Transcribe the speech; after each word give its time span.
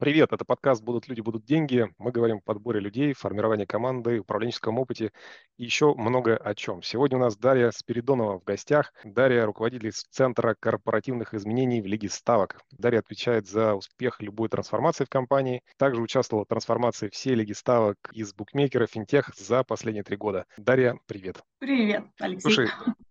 Привет, 0.00 0.32
это 0.32 0.44
подкаст 0.44 0.80
«Будут 0.84 1.08
люди, 1.08 1.20
будут 1.22 1.44
деньги». 1.44 1.92
Мы 1.98 2.12
говорим 2.12 2.36
о 2.36 2.40
подборе 2.40 2.78
людей, 2.78 3.12
формировании 3.14 3.64
команды, 3.64 4.20
управленческом 4.20 4.78
опыте 4.78 5.10
и 5.56 5.64
еще 5.64 5.92
много 5.92 6.36
о 6.36 6.54
чем. 6.54 6.84
Сегодня 6.84 7.18
у 7.18 7.20
нас 7.20 7.36
Дарья 7.36 7.72
Спиридонова 7.72 8.38
в 8.38 8.44
гостях. 8.44 8.92
Дарья– 9.02 9.44
руководитель 9.46 9.90
Центра 9.90 10.54
корпоративных 10.60 11.34
изменений 11.34 11.82
в 11.82 11.86
Лиге 11.86 12.10
ставок. 12.10 12.60
Дарья 12.70 13.00
отвечает 13.00 13.48
за 13.48 13.74
успех 13.74 14.22
любой 14.22 14.48
трансформации 14.48 15.04
в 15.04 15.08
компании. 15.08 15.64
Также 15.76 16.00
участвовала 16.00 16.44
в 16.44 16.48
трансформации 16.48 17.08
всей 17.08 17.34
Лиги 17.34 17.52
ставок 17.52 17.96
из 18.12 18.32
букмекера, 18.32 18.86
финтех 18.86 19.34
за 19.34 19.64
последние 19.64 20.04
три 20.04 20.16
года. 20.16 20.46
Дарья, 20.58 20.96
привет. 21.08 21.42
Привет, 21.58 22.04
Алексей. 22.20 22.42
Слушай, 22.42 22.68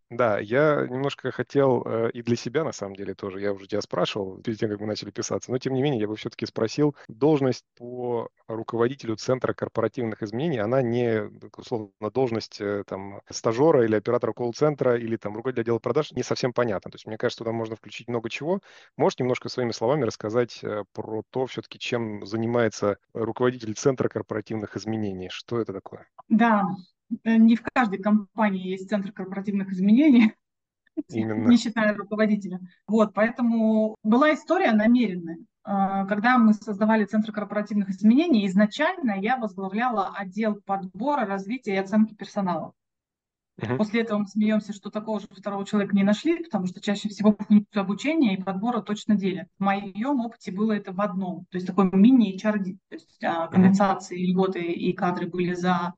да, 0.10 0.40
я 0.40 0.88
немножко 0.90 1.32
хотел 1.32 1.84
э, 1.86 2.12
и 2.12 2.22
для 2.22 2.36
себя, 2.38 2.64
на 2.64 2.72
самом 2.72 2.96
деле, 2.96 3.14
тоже, 3.14 3.42
я 3.42 3.52
уже 3.52 3.68
тебя 3.68 3.82
спрашивал 3.82 4.42
перед 4.42 4.58
тем, 4.58 4.70
как 4.70 4.80
мы 4.80 4.88
начали 4.88 5.12
писаться, 5.12 5.52
но 5.52 5.58
тем 5.58 5.74
не 5.74 5.82
менее 5.82 6.00
я 6.00 6.08
бы 6.08 6.16
все-таки 6.16 6.46
спросил, 6.46 6.96
должность 7.10 7.66
по 7.78 8.30
руководителю 8.48 9.18
Центра 9.18 9.54
корпоративных 9.54 10.24
изменений, 10.24 10.60
она 10.60 10.82
не, 10.82 11.30
условно, 11.58 11.92
должность 12.14 12.62
э, 12.62 12.84
там 12.88 13.22
стажера 13.30 13.84
или 13.84 13.96
оператора 13.96 14.32
колл-центра 14.32 14.98
или 14.98 15.18
там 15.18 15.36
руководителя 15.36 15.64
отдела 15.64 15.80
продаж, 15.80 16.14
не 16.14 16.24
совсем 16.24 16.54
понятно. 16.54 16.90
То 16.90 16.96
есть 16.96 17.06
мне 17.06 17.18
кажется, 17.18 17.40
туда 17.40 17.52
можно 17.52 17.76
включить 17.76 18.08
много 18.08 18.30
чего. 18.30 18.62
Можешь 18.96 19.20
немножко 19.20 19.50
своими 19.50 19.72
словами 19.72 20.06
рассказать 20.06 20.64
э, 20.64 20.86
про 20.94 21.24
то, 21.30 21.46
все-таки, 21.48 21.80
чем 21.80 22.26
занимается 22.26 22.98
руководитель 23.14 23.74
Центра 23.74 24.08
корпоративных 24.08 24.78
изменений? 24.78 25.28
Что 25.30 25.60
это 25.60 25.74
такое? 25.74 26.08
Да, 26.30 26.64
не 27.24 27.56
в 27.56 27.64
каждой 27.74 28.00
компании 28.00 28.70
есть 28.70 28.90
центр 28.90 29.12
корпоративных 29.12 29.72
изменений, 29.72 30.34
Именно. 31.10 31.48
не 31.48 31.58
считая 31.58 31.96
руководителя. 31.96 32.60
Вот, 32.88 33.14
поэтому 33.14 33.96
была 34.04 34.34
история 34.34 34.72
намеренная. 34.72 35.38
А, 35.70 36.06
когда 36.06 36.38
мы 36.38 36.54
создавали 36.54 37.04
Центр 37.04 37.34
корпоративных 37.34 37.90
изменений, 37.90 38.48
изначально 38.48 39.20
я 39.20 39.36
возглавляла 39.36 40.14
отдел 40.16 40.56
подбора, 40.66 41.26
развития 41.26 41.76
и 41.76 41.80
оценки 41.80 42.14
персонала. 42.14 42.72
Uh-huh. 43.60 43.76
После 43.76 44.02
этого 44.02 44.20
мы 44.20 44.28
смеемся, 44.28 44.72
что 44.72 44.90
такого 44.92 45.20
же 45.20 45.28
второго 45.30 45.66
человека 45.66 45.94
не 45.94 46.04
нашли, 46.04 46.42
потому 46.42 46.68
что 46.68 46.80
чаще 46.80 47.10
всего 47.10 47.36
функцию 47.38 47.82
обучения 47.82 48.36
и 48.36 48.42
подбора 48.42 48.82
точно 48.82 49.16
делят. 49.16 49.50
В 49.60 49.64
моем 49.64 50.22
опыте 50.22 50.54
было 50.54 50.72
это 50.72 50.94
в 50.94 51.02
одном, 51.02 51.46
то 51.50 51.58
есть 51.58 51.68
такой 51.68 51.90
мини-HRD, 51.92 52.78
то 52.88 52.96
есть 52.96 53.22
uh-huh. 53.22 53.50
компенсации, 53.50 54.26
льготы 54.26 54.62
и 54.62 54.94
кадры 54.94 55.28
были 55.28 55.54
за 55.54 55.96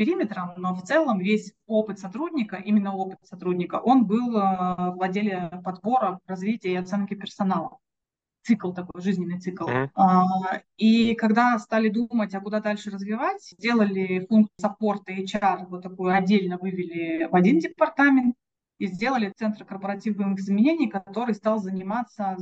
периметром, 0.00 0.54
но 0.56 0.74
в 0.74 0.82
целом 0.82 1.18
весь 1.18 1.52
опыт 1.66 1.98
сотрудника, 1.98 2.56
именно 2.56 2.96
опыт 2.96 3.18
сотрудника, 3.22 3.74
он 3.74 4.06
был 4.06 4.34
э, 4.34 4.94
в 4.96 5.02
отделе 5.02 5.60
подбора, 5.62 6.18
развития 6.26 6.72
и 6.72 6.76
оценки 6.76 7.12
персонала. 7.12 7.76
Цикл 8.42 8.72
такой, 8.72 9.02
жизненный 9.02 9.38
цикл. 9.38 9.68
Mm-hmm. 9.68 10.62
И 10.78 11.14
когда 11.16 11.58
стали 11.58 11.90
думать, 11.90 12.34
а 12.34 12.40
куда 12.40 12.60
дальше 12.60 12.88
развивать, 12.90 13.42
сделали 13.58 14.24
функцию 14.26 14.54
саппорта 14.58 15.12
HR, 15.12 15.66
вот 15.68 15.82
такую 15.82 16.14
отдельно 16.14 16.56
вывели 16.56 17.28
в 17.30 17.34
один 17.34 17.58
департамент, 17.58 18.36
и 18.78 18.86
сделали 18.86 19.34
Центр 19.36 19.66
корпоративных 19.66 20.38
изменений, 20.38 20.88
который 20.88 21.34
стал 21.34 21.58
заниматься 21.58 22.38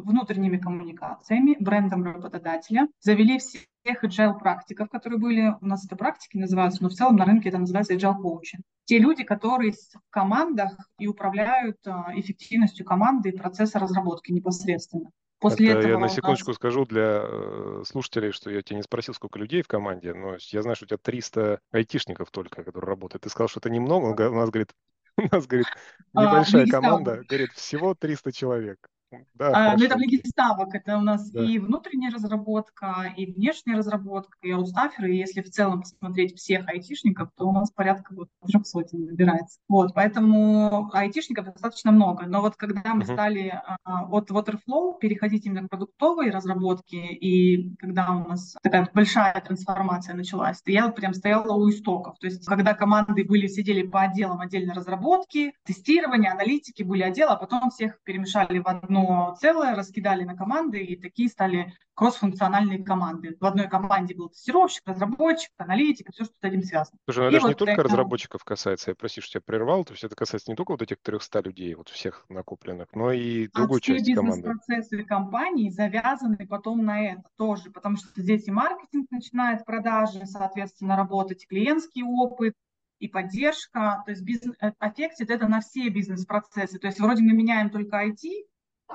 внутренними 0.00 0.58
коммуникациями, 0.58 1.56
брендом 1.60 2.04
работодателя, 2.04 2.88
завели 3.00 3.38
всех 3.38 4.04
agile 4.04 4.38
практиков, 4.38 4.88
которые 4.88 5.18
были, 5.18 5.54
у 5.60 5.66
нас 5.66 5.84
это 5.84 5.96
практики 5.96 6.36
называются, 6.36 6.82
но 6.82 6.88
в 6.88 6.92
целом 6.92 7.16
на 7.16 7.24
рынке 7.24 7.48
это 7.48 7.58
называется 7.58 7.94
agile 7.94 8.16
coaching. 8.22 8.62
Те 8.84 8.98
люди, 8.98 9.24
которые 9.24 9.72
в 9.72 10.10
командах 10.10 10.76
и 10.98 11.06
управляют 11.06 11.78
а, 11.86 12.12
эффективностью 12.14 12.84
команды 12.84 13.30
и 13.30 13.36
процесса 13.36 13.78
разработки 13.78 14.32
непосредственно. 14.32 15.10
После 15.40 15.70
это 15.70 15.78
этого 15.78 15.92
я 15.92 15.98
на 15.98 16.08
секундочку 16.08 16.50
нас... 16.50 16.56
скажу 16.56 16.84
для 16.84 17.22
э, 17.22 17.82
слушателей, 17.86 18.30
что 18.30 18.50
я 18.50 18.62
тебя 18.62 18.76
не 18.76 18.82
спросил, 18.82 19.14
сколько 19.14 19.38
людей 19.38 19.62
в 19.62 19.68
команде, 19.68 20.12
но 20.12 20.36
я 20.38 20.62
знаю, 20.62 20.76
что 20.76 20.84
у 20.84 20.88
тебя 20.88 20.98
300 20.98 21.60
айтишников 21.72 22.30
только, 22.30 22.62
которые 22.62 22.88
работают. 22.88 23.22
Ты 23.22 23.30
сказал, 23.30 23.48
что 23.48 23.60
это 23.60 23.70
немного, 23.70 24.28
у 24.28 24.34
нас, 24.34 24.50
говорит, 24.50 24.74
у 25.16 25.22
нас, 25.22 25.46
говорит, 25.46 25.66
а, 26.14 26.26
небольшая 26.26 26.64
а, 26.64 26.70
команда, 26.70 27.22
говорит, 27.26 27.52
всего 27.52 27.94
300 27.94 28.32
человек. 28.32 28.86
Да, 29.34 29.72
а, 29.72 29.76
ну, 29.76 29.84
это 29.84 29.96
в 29.96 29.98
лиге 29.98 30.18
ставок. 30.24 30.74
Это 30.74 30.98
у 30.98 31.00
нас 31.00 31.30
да. 31.30 31.44
и 31.44 31.58
внутренняя 31.58 32.10
разработка, 32.10 33.12
и 33.16 33.26
внешняя 33.26 33.76
разработка, 33.76 34.36
и 34.42 34.50
аутстаферы. 34.50 35.14
И 35.14 35.18
если 35.18 35.42
в 35.42 35.50
целом 35.50 35.82
посмотреть 35.82 36.36
всех 36.36 36.68
айтишников, 36.68 37.30
то 37.36 37.48
у 37.48 37.52
нас 37.52 37.70
порядка 37.70 38.14
вот 38.14 38.28
трех 38.46 38.66
сотен 38.66 39.06
набирается. 39.06 39.58
Вот, 39.68 39.94
поэтому 39.94 40.90
айтишников 40.92 41.46
достаточно 41.46 41.92
много. 41.92 42.26
Но 42.26 42.40
вот 42.40 42.56
когда 42.56 42.94
мы 42.94 43.02
uh-huh. 43.02 43.12
стали 43.12 43.60
а, 43.84 44.04
от 44.06 44.30
Waterflow 44.30 44.98
переходить 45.00 45.46
именно 45.46 45.66
к 45.66 45.70
продуктовой 45.70 46.30
разработке, 46.30 46.98
и 46.98 47.74
когда 47.76 48.10
у 48.12 48.28
нас 48.28 48.56
такая 48.62 48.88
большая 48.92 49.40
трансформация 49.40 50.14
началась, 50.14 50.62
то 50.62 50.70
я 50.70 50.88
прям 50.88 51.14
стояла 51.14 51.54
у 51.54 51.68
истоков. 51.70 52.18
То 52.18 52.26
есть 52.26 52.46
когда 52.46 52.74
команды 52.74 53.24
были, 53.24 53.46
сидели 53.46 53.82
по 53.82 54.02
отделам 54.02 54.40
отдельной 54.40 54.74
разработки, 54.74 55.52
тестирования, 55.64 56.32
аналитики 56.32 56.82
были 56.82 57.02
отделы, 57.02 57.32
а 57.32 57.36
потом 57.36 57.70
всех 57.70 57.98
перемешали 58.04 58.58
в 58.58 58.66
одну 58.66 58.99
одно 59.00 59.36
целое, 59.40 59.74
раскидали 59.74 60.24
на 60.24 60.36
команды, 60.36 60.82
и 60.82 60.96
такие 60.96 61.28
стали 61.28 61.72
кроссфункциональные 61.94 62.82
команды. 62.82 63.36
В 63.38 63.44
одной 63.44 63.68
команде 63.68 64.14
был 64.14 64.30
тестировщик, 64.30 64.82
разработчик, 64.86 65.50
аналитик, 65.58 66.08
и 66.08 66.12
все, 66.12 66.24
что 66.24 66.32
с 66.32 66.44
этим 66.44 66.62
связано. 66.62 66.98
Слушай, 67.04 67.18
ну 67.18 67.26
это 67.26 67.36
же 67.36 67.42
вот 67.42 67.48
не 67.48 67.54
только 67.54 67.72
это... 67.72 67.82
разработчиков 67.82 68.44
касается, 68.44 68.90
я 68.90 68.94
прости, 68.94 69.20
что 69.20 69.32
тебя 69.32 69.42
прервал, 69.44 69.84
то 69.84 69.92
есть 69.92 70.04
это 70.04 70.14
касается 70.14 70.50
не 70.50 70.56
только 70.56 70.72
вот 70.72 70.82
этих 70.82 70.96
300 71.02 71.40
людей, 71.40 71.74
вот 71.74 71.88
всех 71.88 72.24
накопленных, 72.28 72.88
но 72.94 73.12
и 73.12 73.48
другой 73.48 73.80
а 73.80 73.82
части 73.82 74.14
команды. 74.14 74.36
бизнес-процессы 74.36 75.04
компании 75.04 75.68
завязаны 75.68 76.46
потом 76.48 76.84
на 76.84 77.02
это 77.04 77.24
тоже, 77.36 77.70
потому 77.70 77.96
что 77.96 78.08
здесь 78.16 78.48
и 78.48 78.50
маркетинг 78.50 79.10
начинает 79.10 79.64
продажи, 79.64 80.24
соответственно, 80.24 80.96
работать, 80.96 81.46
клиентский 81.46 82.02
опыт, 82.02 82.54
и 83.00 83.08
поддержка, 83.08 84.02
то 84.04 84.10
есть 84.10 84.22
бизнес, 84.22 84.54
аффектит 84.78 85.30
это 85.30 85.48
на 85.48 85.60
все 85.60 85.88
бизнес-процессы. 85.88 86.78
То 86.78 86.86
есть 86.86 87.00
вроде 87.00 87.22
мы 87.22 87.32
меняем 87.32 87.70
только 87.70 88.06
IT, 88.06 88.44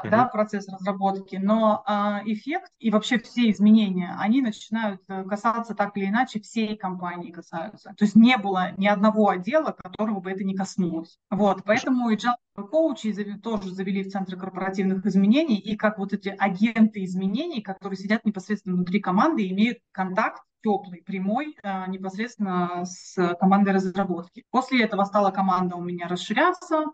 uh-huh. 0.04 0.10
да, 0.10 0.26
процесс 0.26 0.68
разработки, 0.68 1.38
но 1.38 1.84
э, 1.88 1.92
эффект 2.26 2.72
и 2.80 2.92
вообще 2.92 3.20
все 3.20 3.50
изменения, 3.52 4.16
они 4.20 4.42
начинают 4.42 5.02
э, 5.08 5.24
касаться 5.24 5.76
так 5.76 5.96
или 5.98 6.08
иначе 6.08 6.40
всей 6.40 6.78
компании 6.78 7.32
касаются. 7.32 7.94
То 7.98 8.06
есть 8.06 8.16
не 8.16 8.38
было 8.38 8.72
ни 8.78 8.88
одного 8.88 9.30
отдела, 9.30 9.72
которого 9.72 10.20
бы 10.20 10.32
это 10.32 10.44
не 10.44 10.56
коснулось. 10.56 11.18
Вот, 11.30 11.64
поэтому 11.66 12.10
и 12.10 12.18
коучи 12.56 13.14
тоже 13.42 13.72
завели 13.72 14.04
в 14.04 14.12
Центр 14.12 14.38
корпоративных 14.38 15.06
изменений, 15.06 15.58
и 15.58 15.76
как 15.76 15.98
вот 15.98 16.14
эти 16.14 16.30
агенты 16.30 17.04
изменений, 17.04 17.62
которые 17.62 17.98
сидят 17.98 18.26
непосредственно 18.26 18.76
внутри 18.76 19.00
команды 19.00 19.48
имеют 19.50 19.80
контакт 19.92 20.42
теплый, 20.64 21.04
прямой, 21.04 21.56
э, 21.62 21.90
непосредственно 21.90 22.86
с 22.86 23.36
командой 23.40 23.74
разработки. 23.74 24.44
После 24.50 24.84
этого 24.84 25.04
стала 25.04 25.30
команда 25.32 25.76
у 25.76 25.82
меня 25.82 26.08
расширяться, 26.08 26.86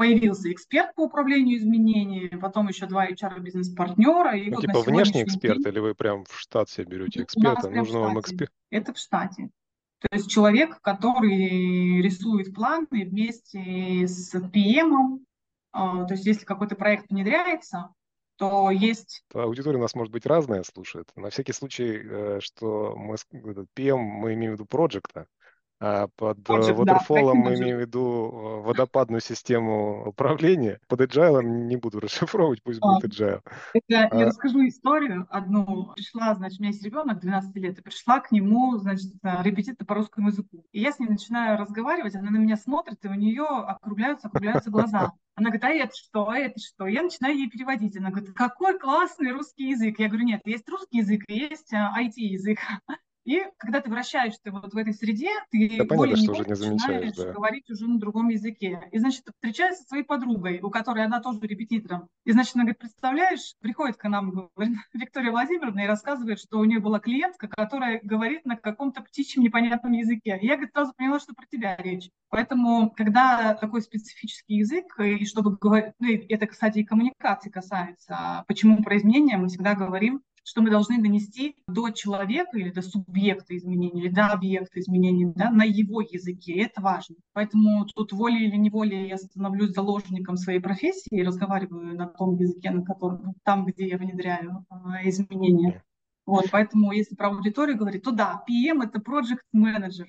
появился 0.00 0.50
эксперт 0.50 0.94
по 0.94 1.02
управлению 1.02 1.58
изменениями, 1.58 2.40
потом 2.40 2.68
еще 2.68 2.86
два 2.86 3.06
HR-бизнес-партнера. 3.06 4.34
И 4.34 4.48
ну, 4.48 4.56
вот 4.56 4.62
типа 4.62 4.80
внешний 4.80 5.24
эксперт 5.24 5.58
день... 5.58 5.68
или 5.68 5.78
вы 5.78 5.94
прям 5.94 6.24
в 6.24 6.40
штат 6.40 6.70
себе 6.70 6.86
берете 6.86 7.22
эксперта? 7.22 7.68
Нужно 7.68 8.00
вам 8.00 8.18
эксперт? 8.18 8.50
Это 8.70 8.94
в 8.94 8.98
штате. 8.98 9.50
То 9.98 10.08
есть 10.10 10.30
человек, 10.30 10.80
который 10.80 12.00
рисует 12.00 12.54
планы 12.54 12.86
вместе 12.90 14.06
с 14.06 14.34
PM, 14.34 15.18
а, 15.72 16.06
то 16.06 16.14
есть 16.14 16.24
если 16.24 16.46
какой-то 16.46 16.76
проект 16.76 17.10
внедряется, 17.10 17.90
то 18.36 18.70
есть... 18.70 19.22
Аудитория 19.34 19.76
у 19.76 19.82
нас 19.82 19.94
может 19.94 20.14
быть 20.14 20.24
разная, 20.24 20.62
слушает. 20.62 21.10
На 21.14 21.28
всякий 21.28 21.52
случай, 21.52 22.00
э, 22.02 22.38
что 22.40 22.96
мы 22.96 23.16
PM, 23.76 23.98
мы 23.98 24.32
имеем 24.32 24.52
в 24.52 24.54
виду 24.54 24.64
проекта, 24.64 25.26
под 25.80 26.38
Project, 26.40 26.76
Waterfall 26.76 27.26
да, 27.26 27.34
мы 27.34 27.54
имеем 27.58 27.78
в 27.78 27.80
виду 27.80 28.00
э, 28.00 28.66
водопадную 28.66 29.22
систему 29.22 30.08
управления. 30.08 30.78
Под 30.88 31.00
Agile 31.00 31.42
не 31.42 31.76
буду 31.76 32.00
расшифровывать, 32.00 32.62
пусть 32.62 32.80
а, 32.82 32.94
будет 32.94 33.10
Agile. 33.10 33.40
Это, 33.72 34.08
а, 34.10 34.18
я 34.18 34.26
расскажу 34.26 34.66
историю 34.68 35.26
одну. 35.30 35.92
Пришла, 35.94 36.34
значит, 36.34 36.60
у 36.60 36.62
меня 36.62 36.72
есть 36.72 36.84
ребенок 36.84 37.20
12 37.20 37.56
лет, 37.56 37.78
и 37.78 37.82
пришла 37.82 38.20
к 38.20 38.30
нему, 38.30 38.76
значит, 38.76 39.10
репетитор 39.22 39.86
по 39.86 39.94
русскому 39.94 40.28
языку. 40.28 40.66
И 40.72 40.80
я 40.80 40.92
с 40.92 40.98
ней 40.98 41.08
начинаю 41.08 41.58
разговаривать, 41.58 42.14
она 42.14 42.30
на 42.30 42.36
меня 42.36 42.56
смотрит, 42.56 43.02
и 43.04 43.08
у 43.08 43.14
нее 43.14 43.44
округляются, 43.44 44.28
округляются 44.28 44.70
глаза. 44.70 45.12
Она 45.34 45.48
говорит, 45.48 45.64
а 45.64 45.70
это 45.70 45.92
что, 45.94 46.28
а 46.28 46.36
это 46.36 46.60
что? 46.60 46.86
Я 46.86 47.02
начинаю 47.02 47.34
ей 47.34 47.48
переводить. 47.48 47.96
Она 47.96 48.10
говорит, 48.10 48.34
какой 48.34 48.78
классный 48.78 49.32
русский 49.32 49.70
язык. 49.70 49.98
Я 49.98 50.08
говорю, 50.08 50.26
нет, 50.26 50.42
есть 50.44 50.68
русский 50.68 50.98
язык, 50.98 51.22
есть 51.28 51.72
IT-язык. 51.72 52.58
А, 53.30 53.32
и 53.32 53.42
когда 53.56 53.80
ты 53.80 53.90
вращаешься 53.90 54.40
вот 54.46 54.72
в 54.72 54.76
этой 54.76 54.92
среде, 54.92 55.30
ты 55.50 55.78
да, 55.78 55.84
более 55.84 56.14
понятно, 56.16 56.34
что 56.34 56.42
уже 56.42 56.44
не 56.44 56.54
замечаешь 56.54 57.16
да. 57.16 57.32
говорить 57.32 57.70
уже 57.70 57.86
на 57.86 57.98
другом 57.98 58.28
языке. 58.28 58.88
И, 58.92 58.98
значит, 58.98 59.24
встречается 59.34 59.82
со 59.82 59.88
своей 59.88 60.04
подругой, 60.04 60.60
у 60.60 60.70
которой 60.70 61.04
она 61.04 61.20
тоже 61.20 61.40
репетитором. 61.40 62.08
И, 62.24 62.32
значит, 62.32 62.54
она 62.54 62.64
говорит, 62.64 62.78
представляешь, 62.78 63.54
приходит 63.60 63.96
к 63.96 64.08
нам 64.08 64.30
говорит, 64.30 64.76
Виктория 64.92 65.30
Владимировна 65.30 65.80
и 65.80 65.86
рассказывает, 65.86 66.38
что 66.38 66.58
у 66.58 66.64
нее 66.64 66.80
была 66.80 67.00
клиентка, 67.00 67.48
которая 67.48 68.00
говорит 68.02 68.44
на 68.44 68.56
каком-то 68.56 69.02
птичьем 69.02 69.42
непонятном 69.42 69.92
языке. 69.92 70.38
И 70.40 70.46
я, 70.46 70.54
говорит, 70.54 70.72
сразу 70.72 70.92
поняла, 70.96 71.20
что 71.20 71.34
про 71.34 71.46
тебя 71.46 71.76
речь. 71.76 72.10
Поэтому, 72.28 72.90
когда 72.90 73.54
такой 73.54 73.82
специфический 73.82 74.56
язык, 74.56 74.98
и 75.00 75.24
чтобы 75.26 75.56
говорить, 75.56 75.94
ну, 75.98 76.08
это, 76.28 76.46
кстати, 76.46 76.78
и 76.78 76.84
коммуникации 76.84 77.50
касается, 77.50 78.44
почему 78.46 78.82
про 78.82 78.96
изменения 78.96 79.36
мы 79.36 79.48
всегда 79.48 79.74
говорим, 79.74 80.22
что 80.50 80.62
мы 80.62 80.70
должны 80.70 81.00
донести 81.00 81.54
до 81.68 81.90
человека 81.90 82.58
или 82.58 82.70
до 82.70 82.82
субъекта 82.82 83.56
изменений, 83.56 84.00
или 84.00 84.08
до 84.08 84.32
объекта 84.32 84.80
изменений 84.80 85.32
да, 85.32 85.48
на 85.48 85.62
его 85.62 86.00
языке. 86.00 86.54
И 86.54 86.60
это 86.60 86.82
важно. 86.82 87.14
Поэтому 87.32 87.86
тут 87.86 88.10
волей 88.10 88.48
или 88.48 88.56
неволей 88.56 89.06
я 89.06 89.16
становлюсь 89.16 89.70
заложником 89.70 90.36
своей 90.36 90.58
профессии 90.58 91.06
и 91.12 91.22
разговариваю 91.22 91.96
на 91.96 92.08
том 92.08 92.34
языке, 92.34 92.72
на 92.72 92.84
котором, 92.84 93.34
там, 93.44 93.64
где 93.64 93.86
я 93.86 93.96
внедряю 93.96 94.66
э, 94.70 95.08
изменения. 95.08 95.84
Вот, 96.26 96.46
поэтому 96.50 96.90
если 96.90 97.14
про 97.14 97.28
аудиторию 97.28 97.76
говорить, 97.76 98.02
то 98.02 98.10
да, 98.10 98.42
PM– 98.48 98.82
это 98.84 98.98
project 98.98 99.42
manager. 99.54 100.08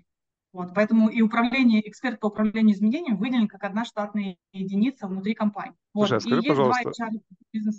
Вот, 0.53 0.73
поэтому 0.75 1.07
и 1.09 1.21
управление, 1.21 1.87
эксперт 1.87 2.19
по 2.19 2.25
управлению 2.25 2.75
изменением 2.75 3.15
выделен 3.15 3.47
как 3.47 3.63
одна 3.63 3.85
штатная 3.85 4.35
единица 4.51 5.07
внутри 5.07 5.33
компании. 5.33 5.75
Вот. 5.93 6.09
Слушай, 6.09 6.17
а 6.17 6.19
скажи, 6.19 6.41
и 6.41 6.49
пожалуйста, 6.49 6.91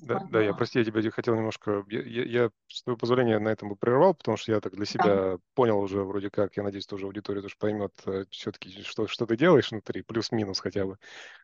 да, 0.02 0.26
да, 0.30 0.40
я, 0.40 0.54
прости, 0.54 0.78
я 0.78 0.84
тебя 0.84 1.10
хотел 1.10 1.34
немножко, 1.34 1.84
я, 1.88 2.00
я, 2.02 2.24
я, 2.24 2.50
с 2.68 2.82
твоего 2.82 2.98
позволения, 2.98 3.38
на 3.38 3.48
этом 3.50 3.68
бы 3.68 3.76
прервал, 3.76 4.14
потому 4.14 4.38
что 4.38 4.52
я 4.52 4.60
так 4.60 4.74
для 4.74 4.86
себя 4.86 5.04
да. 5.04 5.38
понял 5.54 5.78
уже 5.80 6.02
вроде 6.02 6.30
как, 6.30 6.56
я 6.56 6.62
надеюсь, 6.62 6.86
тоже 6.86 7.06
аудитория 7.06 7.42
тоже 7.42 7.56
поймет 7.58 7.92
э, 8.06 8.24
все-таки, 8.30 8.82
что, 8.82 9.06
что 9.06 9.26
ты 9.26 9.36
делаешь 9.36 9.70
внутри, 9.70 10.02
плюс-минус 10.02 10.60
хотя 10.60 10.86
бы. 10.86 10.98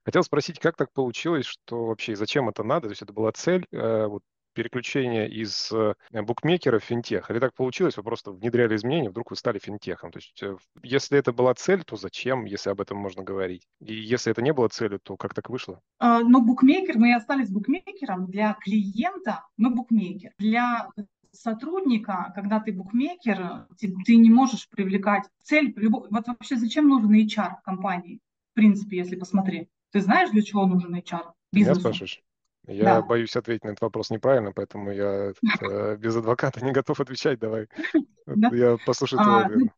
Хотел 0.04 0.22
спросить, 0.22 0.58
как 0.58 0.76
так 0.76 0.92
получилось, 0.92 1.44
что 1.44 1.86
вообще, 1.86 2.16
зачем 2.16 2.48
это 2.48 2.62
надо, 2.62 2.88
то 2.88 2.92
есть 2.92 3.02
это 3.02 3.12
была 3.12 3.32
цель, 3.32 3.66
э, 3.70 4.06
вот 4.06 4.22
переключение 4.58 5.30
из 5.30 5.70
э, 5.70 5.94
букмекера 6.10 6.80
в 6.80 6.84
финтех? 6.84 7.30
Или 7.30 7.38
так 7.38 7.54
получилось, 7.54 7.96
вы 7.96 8.02
просто 8.02 8.32
внедряли 8.32 8.74
изменения, 8.74 9.08
вдруг 9.08 9.30
вы 9.30 9.36
стали 9.36 9.60
финтехом? 9.60 10.10
То 10.10 10.18
есть 10.18 10.42
э, 10.42 10.56
если 10.82 11.16
это 11.16 11.32
была 11.32 11.54
цель, 11.54 11.84
то 11.84 11.94
зачем, 11.94 12.44
если 12.44 12.70
об 12.70 12.80
этом 12.80 12.98
можно 12.98 13.22
говорить? 13.22 13.68
И 13.80 13.94
если 13.94 14.32
это 14.32 14.42
не 14.42 14.52
было 14.52 14.66
целью, 14.66 14.98
то 14.98 15.16
как 15.16 15.32
так 15.32 15.48
вышло? 15.48 15.80
А, 16.00 16.18
ну, 16.18 16.44
букмекер, 16.44 16.98
мы 16.98 17.14
остались 17.14 17.50
букмекером. 17.50 18.26
Для 18.26 18.54
клиента 18.54 19.44
мы 19.56 19.70
букмекер. 19.70 20.32
Для 20.38 20.88
сотрудника, 21.30 22.32
когда 22.34 22.58
ты 22.58 22.72
букмекер, 22.72 23.68
ты, 23.78 23.94
ты 24.04 24.16
не 24.16 24.30
можешь 24.30 24.68
привлекать 24.68 25.28
цель. 25.44 25.72
Любой, 25.76 26.08
вот 26.10 26.26
вообще 26.26 26.56
зачем 26.56 26.88
нужен 26.88 27.14
HR 27.14 27.60
в 27.60 27.62
компании? 27.62 28.18
В 28.50 28.54
принципе, 28.54 28.96
если 28.96 29.14
посмотреть. 29.14 29.68
Ты 29.92 30.00
знаешь, 30.00 30.30
для 30.30 30.42
чего 30.42 30.66
нужен 30.66 30.96
HR? 30.96 31.30
Бизнесу? 31.52 31.52
Меня 31.52 31.74
спрашиваешь? 31.74 32.22
Я 32.68 33.00
да. 33.00 33.02
боюсь 33.02 33.34
ответить 33.34 33.64
на 33.64 33.70
этот 33.70 33.80
вопрос 33.80 34.10
неправильно, 34.10 34.52
поэтому 34.52 34.92
я 34.92 35.32
э, 35.60 35.96
без 35.96 36.14
адвоката 36.16 36.64
не 36.64 36.72
готов 36.72 37.00
отвечать. 37.00 37.38
Давай. 37.38 37.68
Да. 38.26 38.50
Я 38.52 38.76
послушаю 38.84 39.22
твой 39.22 39.44
а, 39.44 39.48
ну, 39.48 39.70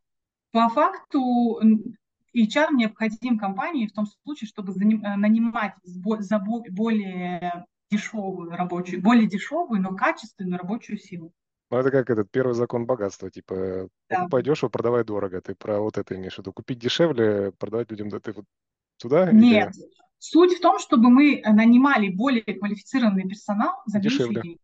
По 0.51 0.67
факту 0.67 1.57
HR 2.35 2.73
необходим 2.73 3.39
компании 3.39 3.87
в 3.87 3.93
том 3.93 4.05
случае, 4.05 4.49
чтобы 4.49 4.73
э, 4.73 5.15
нанимать 5.15 5.73
за 5.85 6.37
более 6.39 7.65
дешевую 7.89 8.51
рабочую, 8.51 9.01
более 9.01 9.27
дешевую, 9.27 9.81
но 9.81 9.95
качественную 9.95 10.59
рабочую 10.59 10.97
силу. 10.97 11.31
Ну, 11.69 11.77
это 11.77 11.91
как 11.91 12.09
этот 12.09 12.29
первый 12.29 12.53
закон 12.53 12.85
богатства, 12.85 13.31
типа, 13.31 13.87
да. 14.09 14.17
покупай 14.17 14.43
дешево, 14.43 14.69
продавай 14.69 15.05
дорого. 15.05 15.39
Ты 15.39 15.55
про 15.55 15.79
вот 15.79 15.97
это 15.97 16.15
имеешь 16.15 16.35
в 16.35 16.39
виду. 16.39 16.51
Купить 16.51 16.79
дешевле, 16.79 17.53
продавать 17.57 17.89
людям, 17.89 18.09
да 18.09 18.19
ты 18.19 18.33
вот 18.33 18.43
туда? 18.97 19.31
Нет, 19.31 19.73
или... 19.77 19.85
Суть 20.23 20.53
в 20.53 20.61
том, 20.61 20.77
чтобы 20.77 21.09
мы 21.09 21.41
нанимали 21.43 22.09
более 22.09 22.43
квалифицированный 22.43 23.27
персонал 23.27 23.81
за 23.87 23.99
Дешевле. 23.99 24.39
деньги. 24.39 24.59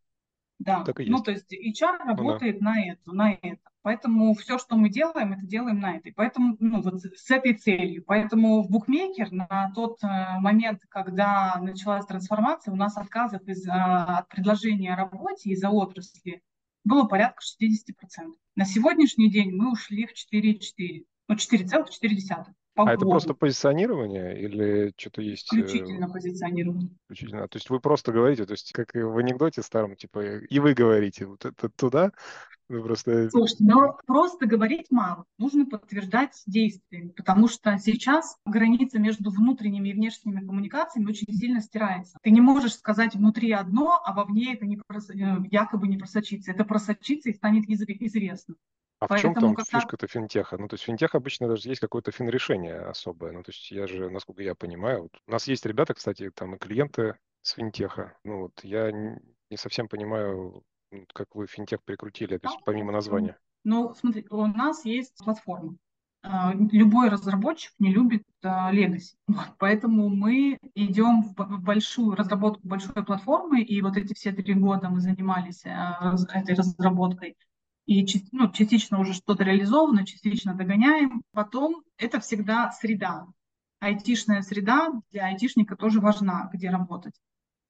Да, 0.59 0.83
так 0.83 1.00
и 1.00 1.09
ну 1.09 1.19
то 1.19 1.31
есть 1.31 1.51
HR 1.51 1.98
работает 2.06 2.62
ну, 2.62 2.68
да. 2.68 2.74
на 2.74 2.86
это, 2.86 3.12
на 3.12 3.33
это. 3.33 3.69
Поэтому 3.81 4.36
все, 4.36 4.59
что 4.59 4.75
мы 4.75 4.89
делаем, 4.89 5.33
это 5.33 5.48
делаем 5.48 5.80
на 5.80 5.98
этой. 5.98 6.13
Поэтому, 6.13 6.57
ну 6.59 6.83
вот 6.83 7.01
с 7.01 7.31
этой 7.31 7.56
целью. 7.56 8.04
Поэтому 8.06 8.62
в 8.62 8.69
букмекер 8.69 9.31
на 9.31 9.71
тот 9.74 9.98
э, 10.04 10.07
момент, 10.39 10.83
когда 10.89 11.57
началась 11.59 12.06
трансформация, 12.06 12.71
у 12.71 12.77
нас 12.77 12.95
отказов 12.95 13.42
из, 13.48 13.68
э, 13.68 13.71
от 13.71 14.30
предложения 14.30 14.94
о 14.94 14.98
работе 14.98 15.50
из-за 15.50 15.71
отрасли 15.71 16.44
было 16.83 17.06
порядка 17.06 17.42
60%. 17.42 18.31
На 18.56 18.65
сегодняшний 18.65 19.31
день 19.31 19.56
мы 19.56 19.71
ушли 19.71 20.06
в 20.06 20.12
4,4, 20.12 21.06
ну 21.27 21.36
4,4 21.36 22.45
по 22.78 22.88
а 22.88 22.94
это 22.94 23.06
просто 23.06 23.34
позиционирование 23.34 24.40
или 24.40 24.94
что-то 24.96 25.24
есть? 25.24 25.52
Э, 25.52 25.62
Исключительно 25.62 26.08
позиционирование. 26.10 26.90
Исключительно. 27.10 27.48
То 27.48 27.58
есть 27.58 27.70
вы 27.72 27.80
просто 27.80 28.12
говорите, 28.12 28.46
то 28.46 28.54
есть 28.54 28.72
как 28.72 28.94
в 28.94 29.18
анекдоте 29.18 29.64
старом, 29.64 29.96
типа, 29.96 30.38
и 30.38 30.60
вы 30.60 30.76
говорите, 30.76 31.26
вот 31.26 31.44
это 31.44 31.70
туда, 31.70 32.12
вы 32.70 32.84
просто... 32.84 33.32
Слушайте, 33.32 33.64
но 33.64 33.98
просто 34.06 34.46
говорить 34.46 34.88
мало, 34.92 35.26
нужно 35.40 35.66
подтверждать 35.66 36.40
действиями, 36.46 37.10
потому 37.10 37.48
что 37.48 37.78
сейчас 37.80 38.38
граница 38.46 39.00
между 39.00 39.32
внутренними 39.32 39.90
и 39.90 39.94
внешними 39.94 40.46
коммуникациями 40.46 41.10
очень 41.10 41.34
сильно 41.34 41.62
стирается. 41.62 42.20
Ты 42.22 42.30
не 42.30 42.42
можешь 42.42 42.76
сказать 42.76 43.16
внутри 43.16 43.52
одно, 43.54 44.00
а 44.04 44.14
вовне 44.14 44.54
это 44.54 44.68
не 44.68 44.78
прос... 44.78 45.10
Э, 45.10 45.38
якобы 45.50 45.88
не 45.88 45.98
просочится. 45.98 46.52
Это 46.52 46.64
просочится 46.64 47.30
и 47.30 47.34
станет 47.34 47.66
известно. 47.68 48.54
А 49.00 49.08
в 49.08 49.20
чем 49.20 49.34
там 49.36 49.56
когда... 49.56 49.80
фишка-то 49.80 50.08
финтеха? 50.08 50.58
Ну, 50.58 50.68
то 50.68 50.74
есть 50.74 50.84
финтех 50.84 51.14
обычно 51.14 51.48
даже 51.48 51.70
есть 51.70 51.82
какое-то 51.82 52.12
фин-решение 52.12 52.80
особое. 52.80 53.32
Ну, 53.32 53.44
то 53.44 53.52
есть 53.52 53.70
я 53.72 53.86
же, 53.86 54.10
насколько 54.10 54.42
я 54.42 54.56
понимаю, 54.56 55.04
вот 55.04 55.12
у 55.28 55.32
нас 55.32 55.48
есть 55.48 55.66
ребята, 55.66 55.94
кстати, 55.94 56.32
там 56.32 56.56
и 56.56 56.58
клиенты 56.58 57.16
с 57.42 57.52
финтеха. 57.52 58.18
Ну, 58.24 58.42
вот 58.42 58.64
я 58.64 58.92
не 58.92 59.58
совсем 59.58 59.88
понимаю, 59.88 60.64
как 61.14 61.36
вы 61.36 61.48
финтех 61.48 61.84
прикрутили, 61.84 62.38
то 62.38 62.50
есть 62.50 62.62
помимо 62.66 62.92
названия. 62.92 63.38
Ну, 63.64 63.94
смотри, 63.94 64.26
у 64.30 64.46
нас 64.48 64.86
есть 64.86 65.16
платформа. 65.24 65.76
А, 66.24 66.54
любой 66.54 67.10
разработчик 67.10 67.74
не 67.80 67.94
любит 67.94 68.24
Legacy. 68.44 69.16
Вот, 69.28 69.48
поэтому 69.60 70.10
мы 70.10 70.58
идем 70.74 71.22
в 71.22 71.62
большую 71.62 72.16
разработку 72.16 72.68
большой 72.68 73.06
платформы, 73.06 73.62
и 73.62 73.82
вот 73.82 73.98
эти 73.98 74.14
все 74.14 74.32
три 74.32 74.54
года 74.54 74.90
мы 74.90 75.00
занимались 75.00 75.64
а, 75.66 76.16
этой 76.34 76.56
разработкой 76.56 77.38
и 77.88 78.06
ну, 78.34 78.51
частично 78.51 79.00
уже 79.00 79.13
что-то 79.13 79.45
реализовано, 79.45 80.06
частично 80.06 80.54
догоняем. 80.54 81.24
Потом 81.31 81.84
это 81.98 82.19
всегда 82.19 82.69
среда. 82.72 83.28
Айтишная 83.80 84.42
среда 84.42 84.92
для 85.12 85.28
айтишника 85.28 85.78
тоже 85.78 86.01
важна, 86.01 86.50
где 86.54 86.69
работать. 86.69 87.16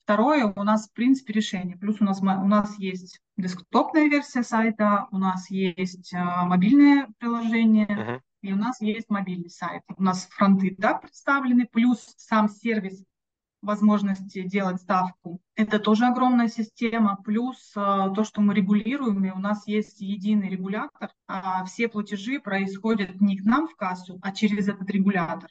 Второе, 0.04 0.48
у 0.48 0.64
нас 0.64 0.88
в 0.88 0.94
принципе 0.94 1.34
решение. 1.34 1.78
Плюс 1.78 1.98
у 2.02 2.04
нас, 2.04 2.22
у 2.22 2.26
нас 2.26 2.80
есть 2.80 3.20
десктопная 3.36 4.08
версия 4.08 4.42
сайта, 4.42 5.08
у 5.12 5.18
нас 5.18 5.52
есть 5.52 6.14
э, 6.14 6.18
мобильное 6.18 7.10
приложение, 7.20 7.88
uh-huh. 7.88 8.22
и 8.42 8.54
у 8.54 8.56
нас 8.56 8.82
есть 8.82 9.10
мобильный 9.10 9.50
сайт. 9.50 9.84
У 9.98 10.02
нас 10.02 10.28
фронты 10.32 10.74
да, 10.78 10.96
представлены, 10.96 11.68
плюс 11.72 12.16
сам 12.18 12.50
сервис 12.50 13.04
возможности 13.62 14.44
делать 14.44 14.82
ставку. 14.82 15.40
Это 15.56 15.80
тоже 15.80 16.06
огромная 16.06 16.48
система. 16.48 17.18
Плюс 17.24 17.74
э, 17.76 17.80
то, 18.16 18.24
что 18.24 18.42
мы 18.42 18.54
регулируем, 18.54 19.26
и 19.26 19.32
у 19.32 19.40
нас 19.40 19.68
есть 19.68 20.02
единый 20.02 20.50
регулятор. 20.50 21.12
А 21.28 21.66
все 21.66 21.88
платежи 21.88 22.40
происходят 22.40 23.20
не 23.20 23.38
к 23.38 23.44
нам 23.44 23.68
в 23.68 23.76
кассу, 23.76 24.20
а 24.22 24.32
через 24.32 24.68
этот 24.68 24.90
регулятор. 24.90 25.50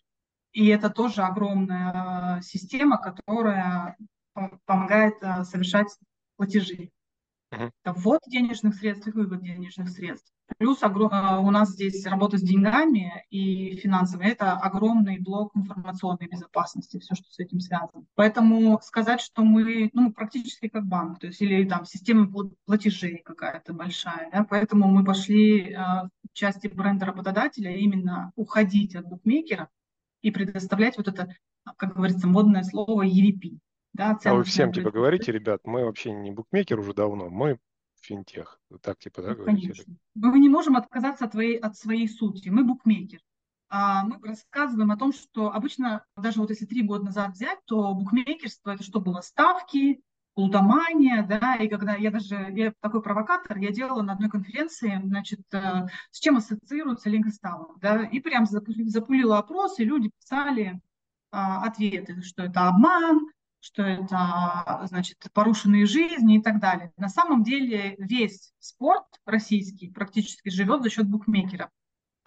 И 0.53 0.67
это 0.69 0.89
тоже 0.89 1.23
огромная 1.23 2.39
э, 2.39 2.43
система, 2.43 2.99
которая 2.99 3.97
помогает 4.65 5.17
э, 5.23 5.45
совершать 5.45 5.89
платежи. 6.37 6.91
Это 7.51 7.93
ввод 7.93 8.21
денежных 8.27 8.75
средств 8.75 9.09
и 9.09 9.13
вывод 9.13 9.43
денежных 9.43 9.89
средств. 9.89 10.33
Плюс 10.59 10.83
э, 10.83 10.87
у 10.89 11.51
нас 11.51 11.71
здесь 11.71 12.07
работа 12.07 12.39
с 12.39 12.43
деньгами 12.43 13.25
и 13.31 13.77
финансами. 13.77 14.27
Это 14.27 14.53
огромный 14.53 15.19
блок 15.19 15.53
информационной 15.57 16.29
безопасности, 16.29 16.99
все, 16.99 17.15
что 17.15 17.31
с 17.31 17.39
этим 17.39 17.61
связано. 17.61 18.05
Поэтому 18.15 18.79
сказать, 18.83 19.21
что 19.21 19.43
мы 19.43 19.91
ну, 19.93 20.13
практически 20.13 20.69
как 20.69 20.87
банк, 20.87 21.19
то 21.19 21.27
есть 21.27 21.41
или 21.43 21.69
там 21.69 21.85
система 21.85 22.31
платежей 22.65 23.23
какая-то 23.25 23.73
большая. 23.73 24.31
Да? 24.33 24.47
Поэтому 24.49 24.89
мы 24.89 25.05
пошли 25.05 25.73
э, 25.73 25.77
в 25.77 26.33
части 26.33 26.69
бренда 26.69 27.07
работодателя 27.07 27.75
именно 27.77 28.33
уходить 28.37 28.95
от 28.95 29.07
букмекера 29.07 29.69
и 30.23 30.31
предоставлять 30.31 30.97
вот 30.97 31.09
это, 31.09 31.35
как 31.77 31.95
говорится, 31.95 32.29
модное 32.29 32.63
слово 32.63 33.07
EVP. 33.07 33.59
Да, 33.93 34.19
а 34.25 34.35
вы 34.35 34.45
всем 34.45 34.73
типа 34.73 34.91
говорите, 34.91 35.33
ребят, 35.33 35.63
мы 35.65 35.85
вообще 35.85 36.13
не 36.13 36.31
букмекер 36.31 36.79
уже 36.79 36.93
давно, 36.93 37.31
мы 37.31 37.59
финтех. 38.01 38.61
Так 38.83 38.99
типа, 38.99 39.23
да, 39.23 39.29
ну, 39.31 39.37
говорите? 39.37 39.69
Конечно. 39.69 39.95
Мы 40.15 40.39
не 40.39 40.49
можем 40.49 40.77
отказаться 40.77 41.25
от, 41.25 41.33
твоей, 41.33 41.59
от 41.59 41.77
своей 41.77 42.09
сути. 42.09 42.49
Мы 42.49 42.65
букмекер. 42.65 43.21
А 43.69 44.05
мы 44.05 44.19
рассказываем 44.23 44.93
о 44.93 44.97
том, 44.97 45.13
что 45.13 45.53
обычно, 45.53 46.05
даже 46.17 46.41
вот 46.41 46.51
если 46.51 46.67
три 46.67 46.83
года 46.83 47.07
назад 47.07 47.33
взять, 47.33 47.59
то 47.65 47.95
букмекерство 47.95 48.71
это 48.71 48.85
что 48.85 49.01
было? 49.01 49.21
Ставки, 49.23 50.01
лудомания, 50.37 51.27
да, 51.27 51.57
и 51.57 51.69
когда 51.69 51.95
я 51.95 52.11
даже, 52.11 52.53
я 52.55 52.73
такой 52.81 53.03
провокатор, 53.03 53.57
я 53.57 53.73
делала 53.73 54.03
на 54.03 54.13
одной 54.13 54.29
конференции, 54.29 55.01
значит, 55.03 55.41
э, 55.53 55.87
с 56.11 56.21
чем 56.21 56.37
ассоциируется 56.37 57.09
Лингстаун, 57.09 57.77
да, 57.81 58.05
и 58.05 58.21
прям 58.21 58.47
запулила 58.47 59.39
опрос, 59.39 59.79
и 59.79 59.85
люди 59.85 60.11
писали 60.11 60.81
а, 61.33 61.65
ответы, 61.65 62.23
что 62.23 62.45
это 62.45 62.69
обман, 62.69 63.29
что 63.61 63.83
это, 63.83 64.83
значит, 64.85 65.19
порушенные 65.33 65.87
жизни 65.87 66.39
и 66.39 66.43
так 66.43 66.61
далее. 66.61 66.93
На 66.97 67.09
самом 67.09 67.43
деле 67.43 67.97
весь 67.99 68.53
спорт 68.59 69.07
российский 69.25 69.91
практически 69.91 70.49
живет 70.49 70.83
за 70.83 70.91
счет 70.91 71.09
букмекеров. 71.09 71.71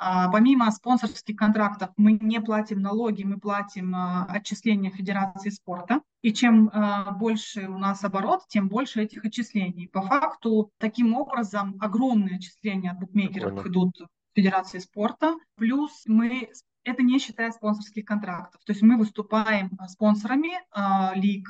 А, 0.02 0.30
помимо 0.32 0.72
спонсорских 0.72 1.36
контрактов 1.36 1.90
мы 1.98 2.14
не 2.14 2.40
платим 2.40 2.82
налоги, 2.82 3.24
мы 3.24 3.38
платим 3.38 3.94
а, 3.94 4.26
отчисления 4.30 4.92
Федерации 4.92 5.50
спорта. 5.50 6.02
И 6.22 6.34
чем 6.34 6.68
э, 6.68 7.12
больше 7.14 7.70
у 7.70 7.78
нас 7.78 8.04
оборот, 8.04 8.42
тем 8.50 8.68
больше 8.68 9.04
этих 9.04 9.24
отчислений. 9.24 9.88
По 9.88 10.02
факту, 10.02 10.70
таким 10.78 11.14
образом, 11.14 11.78
огромные 11.80 12.36
отчисления 12.36 12.92
от 12.92 13.00
букмекеров 13.00 13.66
идут 13.66 13.98
в 14.00 14.36
Федерации 14.36 14.80
спорта. 14.80 15.36
Плюс 15.56 16.04
мы, 16.08 16.50
это 16.90 17.04
не 17.04 17.20
считая 17.20 17.52
спонсорских 17.52 18.06
контрактов. 18.06 18.62
То 18.66 18.72
есть 18.72 18.82
мы 18.82 18.98
выступаем 18.98 19.72
спонсорами 19.88 20.52
э, 20.54 21.20
лиг, 21.20 21.48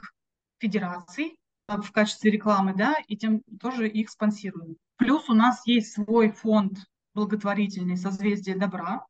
федераций 0.60 1.38
э, 1.68 1.78
в 1.82 1.92
качестве 1.92 2.32
рекламы, 2.32 2.74
да, 2.76 2.96
и 3.08 3.18
тем 3.18 3.42
тоже 3.60 3.88
их 3.88 4.10
спонсируем. 4.10 4.76
Плюс 4.98 5.30
у 5.30 5.34
нас 5.34 5.66
есть 5.66 5.94
свой 5.94 6.32
фонд 6.32 6.78
благотворительный 7.14 7.98
«Созвездие 7.98 8.56
добра», 8.58 9.06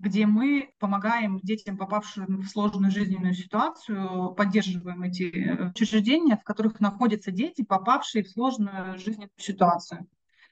где 0.00 0.26
мы 0.26 0.72
помогаем 0.78 1.38
детям, 1.40 1.76
попавшим 1.76 2.40
в 2.40 2.48
сложную 2.48 2.90
жизненную 2.90 3.34
ситуацию, 3.34 4.34
поддерживаем 4.34 5.02
эти 5.02 5.24
э, 5.24 5.68
учреждения, 5.68 6.36
в 6.36 6.42
которых 6.42 6.80
находятся 6.80 7.30
дети, 7.30 7.62
попавшие 7.62 8.24
в 8.24 8.30
сложную 8.30 8.98
жизненную 8.98 9.30
ситуацию. 9.36 10.06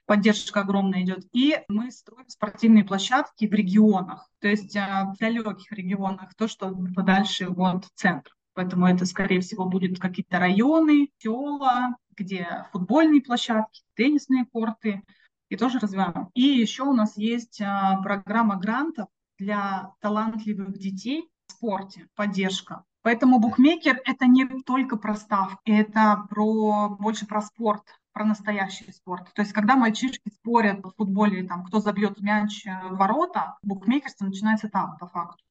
Поддержка 0.09 0.61
огромная 0.61 1.03
идет. 1.03 1.27
И 1.35 1.55
мы 1.69 1.91
строим 1.91 2.27
спортивные 2.29 2.83
площадки 2.83 3.47
в 3.47 3.53
регионах, 3.53 4.27
то 4.41 4.49
есть 4.49 4.75
э, 4.75 4.81
в 4.81 5.19
далеких 5.19 5.71
регионах, 5.71 6.35
то, 6.35 6.49
что 6.49 6.75
подальше 6.97 7.51
от 7.51 7.85
центра. 7.95 8.33
Поэтому 8.55 8.87
это, 8.87 9.05
скорее 9.05 9.41
всего, 9.43 9.67
будут 9.67 10.01
какие-то 10.01 10.39
районы, 10.39 11.11
села, 11.19 11.95
где 12.17 12.65
футбольные 12.73 13.21
площадки, 13.21 13.83
теннисные 13.97 14.47
корты, 14.47 15.03
и 15.51 15.57
тоже 15.57 15.79
развиваем. 15.79 16.31
И 16.33 16.41
еще 16.41 16.85
у 16.85 16.95
нас 16.95 17.19
есть 17.19 17.61
а, 17.61 18.01
программа 18.01 18.57
грантов 18.57 19.09
для 19.39 19.93
талантливых 20.01 20.79
детей 20.79 21.29
в 21.49 21.53
спорте, 21.53 22.09
поддержка. 22.15 22.83
Поэтому 23.03 23.41
букмекер– 23.41 24.01
это 24.07 24.25
не 24.25 24.47
только 24.63 24.97
про 24.97 25.17
ставки, 25.17 25.71
это 25.71 26.25
про, 26.31 26.97
больше 26.99 27.27
про 27.27 27.43
спорт, 27.43 27.83
про 28.13 28.25
настоящий 28.25 28.91
спорт. 28.93 29.33
То 29.35 29.43
есть, 29.43 29.53
когда 29.53 29.77
мальчишки 29.77 30.31
спорят 30.31 30.85
в 30.85 30.93
футболе, 30.97 31.47
там, 31.47 31.65
кто 31.65 31.81
забьет 31.81 32.21
мяч 32.21 32.65
в 32.65 32.97
ворота, 32.97 33.59
букмекерство 33.63 34.25
начинается 34.25 34.69
там, 34.69 34.97
по 34.99 35.07
факту. 35.07 35.45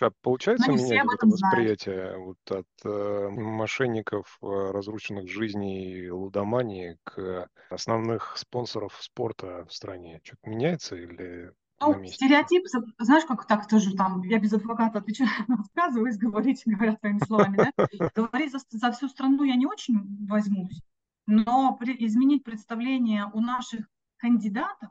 А 0.00 0.10
получается 0.22 0.70
менять 0.70 1.06
это 1.12 1.26
восприятие 1.26 2.18
вот 2.18 2.38
от 2.50 2.66
э, 2.84 3.28
мошенников, 3.30 4.38
э, 4.40 4.46
разрушенных 4.46 5.28
жизней, 5.28 6.08
лудомании 6.10 6.98
к 7.02 7.48
основных 7.68 8.36
спонсоров 8.36 8.96
спорта 9.00 9.66
в 9.68 9.72
стране? 9.72 10.20
Что-то 10.22 10.48
меняется 10.48 10.94
или 10.94 11.52
ну, 11.80 12.04
стереотип, 12.06 12.64
знаешь, 12.98 13.24
как 13.24 13.46
так 13.46 13.68
тоже 13.68 13.94
там, 13.94 14.22
я 14.22 14.38
без 14.38 14.52
адвоката 14.52 14.98
отвечаю, 14.98 15.30
рассказываюсь, 15.48 16.16
говорить, 16.16 16.62
говорят 16.66 17.00
твоими 17.00 17.20
словами, 17.24 17.56
да? 17.56 17.86
Говорить 18.14 18.52
за, 18.52 18.58
за 18.70 18.92
всю 18.92 19.08
страну 19.08 19.44
я 19.44 19.54
не 19.54 19.66
очень 19.66 20.26
возьмусь, 20.26 20.80
но 21.28 21.76
при, 21.76 21.94
изменить 22.06 22.42
представление 22.42 23.26
у 23.34 23.40
наших 23.40 23.86
кандидатов, 24.16 24.88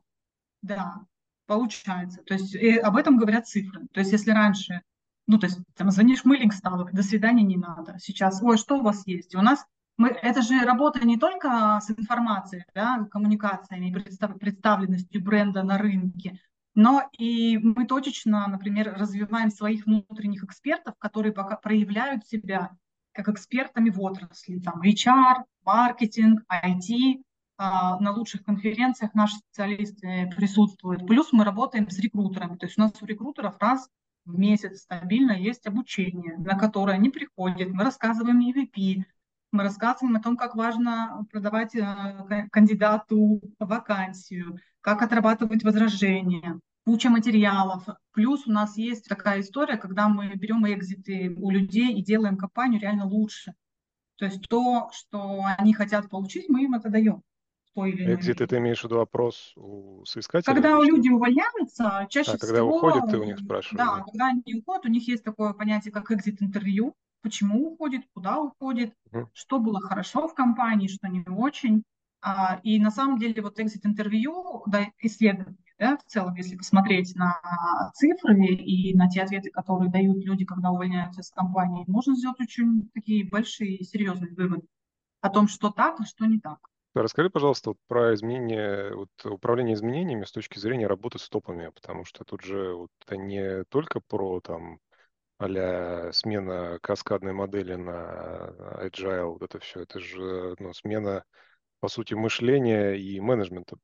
да, 0.61 1.01
получается. 1.47 2.21
То 2.21 2.35
есть 2.35 2.53
и 2.53 2.77
об 2.77 2.95
этом 2.95 3.17
говорят 3.17 3.47
цифры. 3.47 3.87
То 3.91 4.01
есть 4.01 4.11
если 4.11 4.29
раньше, 4.29 4.83
ну, 5.25 5.39
то 5.39 5.47
есть 5.47 5.59
там 5.75 5.89
звонишь, 5.89 6.25
мылинг 6.25 6.53
стал, 6.53 6.87
до 6.93 7.01
свидания 7.01 7.43
не 7.43 7.57
надо. 7.57 7.97
Сейчас, 7.97 8.41
ой, 8.43 8.59
что 8.59 8.77
у 8.77 8.83
вас 8.83 9.05
есть? 9.07 9.33
У 9.33 9.41
нас 9.41 9.65
мы, 9.97 10.09
это 10.09 10.43
же 10.43 10.59
работа 10.59 11.03
не 11.05 11.17
только 11.17 11.79
с 11.81 11.89
информацией, 11.89 12.65
да, 12.75 13.07
коммуникациями, 13.09 13.91
представ, 13.91 14.37
представленностью 14.39 15.23
бренда 15.23 15.63
на 15.63 15.79
рынке, 15.79 16.39
но 16.75 17.09
и 17.17 17.57
мы 17.57 17.87
точечно, 17.87 18.45
например, 18.47 18.93
развиваем 18.95 19.49
своих 19.49 19.87
внутренних 19.87 20.43
экспертов, 20.43 20.93
которые 20.99 21.33
пока 21.33 21.55
проявляют 21.55 22.27
себя 22.27 22.77
как 23.17 23.29
экспертами 23.29 23.89
в 23.89 23.99
отрасли, 23.99 24.59
там 24.59 24.79
HR, 24.81 25.43
маркетинг, 25.65 26.43
IT, 26.51 27.23
а, 27.57 27.99
на 27.99 28.11
лучших 28.11 28.43
конференциях 28.43 29.15
наши 29.15 29.37
специалисты 29.37 30.29
присутствуют. 30.37 31.07
Плюс 31.07 31.33
мы 31.33 31.43
работаем 31.43 31.89
с 31.89 31.97
рекрутерами. 31.97 32.57
То 32.57 32.67
есть 32.67 32.77
у 32.77 32.81
нас 32.81 32.93
у 33.01 33.05
рекрутеров 33.07 33.57
раз 33.59 33.89
в 34.25 34.37
месяц 34.37 34.81
стабильно 34.81 35.31
есть 35.31 35.65
обучение, 35.65 36.37
на 36.37 36.59
которое 36.59 36.93
они 36.93 37.09
приходят. 37.09 37.69
Мы 37.69 37.83
рассказываем 37.83 38.39
EVP, 38.39 39.03
мы 39.51 39.63
рассказываем 39.63 40.17
о 40.17 40.21
том, 40.21 40.37
как 40.37 40.55
важно 40.55 41.25
продавать 41.31 41.73
э, 41.73 42.47
кандидату 42.51 43.41
вакансию, 43.57 44.59
как 44.81 45.01
отрабатывать 45.01 45.63
возражения, 45.63 46.59
куча 46.87 47.09
материалов. 47.09 47.83
Плюс 48.13 48.47
у 48.47 48.51
нас 48.51 48.77
есть 48.77 49.09
такая 49.09 49.41
история, 49.41 49.75
когда 49.75 50.07
мы 50.07 50.33
берем 50.35 50.65
экзиты 50.65 51.35
у 51.37 51.49
людей 51.49 51.93
и 51.93 52.01
делаем 52.01 52.37
компанию 52.37 52.79
реально 52.79 53.05
лучше. 53.05 53.53
То 54.15 54.23
есть 54.23 54.47
то, 54.47 54.89
что 54.93 55.43
они 55.57 55.73
хотят 55.73 56.09
получить, 56.09 56.47
мы 56.47 56.63
им 56.63 56.75
это 56.75 56.89
даем. 56.89 57.23
Экзит, 57.75 58.37
ты 58.37 58.57
имеешь 58.57 58.79
в 58.79 58.85
виду 58.85 59.01
опрос 59.01 59.51
у 59.57 60.03
соискателей? 60.05 60.55
Когда 60.55 60.81
люди 60.81 61.09
увольняются, 61.09 62.07
чаще 62.09 62.31
а, 62.31 62.37
всего... 62.37 62.47
когда 62.47 62.63
уходят, 62.63 63.11
ты 63.11 63.19
у 63.19 63.23
них 63.25 63.37
спрашиваешь? 63.37 63.77
Да, 63.77 63.97
да, 63.97 64.03
когда 64.03 64.27
они 64.29 64.55
уходят, 64.55 64.85
у 64.85 64.89
них 64.89 65.07
есть 65.09 65.23
такое 65.25 65.53
понятие, 65.53 65.91
как 65.91 66.09
экзит-интервью. 66.09 66.95
Почему 67.21 67.73
уходит, 67.73 68.03
куда 68.13 68.39
уходит, 68.39 68.93
угу. 69.11 69.29
что 69.33 69.59
было 69.59 69.81
хорошо 69.81 70.27
в 70.27 70.33
компании, 70.33 70.87
что 70.87 71.07
не 71.09 71.23
очень. 71.27 71.83
А, 72.21 72.59
и 72.63 72.79
на 72.79 72.91
самом 72.91 73.19
деле 73.19 73.41
вот 73.41 73.59
экзит-интервью, 73.59 74.63
да, 74.65 74.87
исследование, 74.99 75.57
да, 75.79 75.97
в 75.97 76.03
целом, 76.05 76.33
если 76.35 76.55
посмотреть 76.55 77.15
на 77.15 77.39
цифры 77.93 78.45
и 78.45 78.95
на 78.95 79.09
те 79.09 79.21
ответы, 79.21 79.51
которые 79.51 79.91
дают 79.91 80.23
люди, 80.23 80.45
когда 80.45 80.71
увольняются 80.71 81.21
из 81.21 81.29
компании, 81.29 81.85
можно 81.87 82.15
сделать 82.15 82.39
очень 82.39 82.89
такие 82.93 83.27
большие 83.27 83.83
серьезные 83.83 84.33
выводы 84.33 84.67
о 85.21 85.29
том, 85.29 85.47
что 85.47 85.69
так, 85.71 85.99
а 85.99 86.05
что 86.05 86.25
не 86.25 86.39
так. 86.39 86.59
Расскажи, 86.93 87.29
пожалуйста, 87.29 87.71
вот 87.71 87.77
про 87.87 88.15
изменение, 88.15 88.95
вот 88.95 89.09
управление 89.23 89.75
изменениями 89.75 90.23
с 90.23 90.31
точки 90.31 90.57
зрения 90.57 90.87
работы 90.87 91.19
с 91.19 91.29
топами, 91.29 91.69
потому 91.69 92.05
что 92.05 92.23
тут 92.23 92.41
же 92.41 92.73
вот 92.73 92.89
это 93.05 93.17
не 93.17 93.63
только 93.65 93.99
про 93.99 94.39
там 94.39 94.79
а 95.39 96.11
смена 96.13 96.79
каскадной 96.81 97.33
модели 97.33 97.75
на 97.75 98.55
agile, 98.81 99.25
вот 99.25 99.43
это 99.43 99.59
все, 99.59 99.81
это 99.81 99.99
же 99.99 100.55
ну, 100.57 100.73
смена, 100.73 101.23
по 101.79 101.87
сути, 101.87 102.15
мышления 102.15 102.93
и 102.93 103.19
менеджмента 103.19 103.77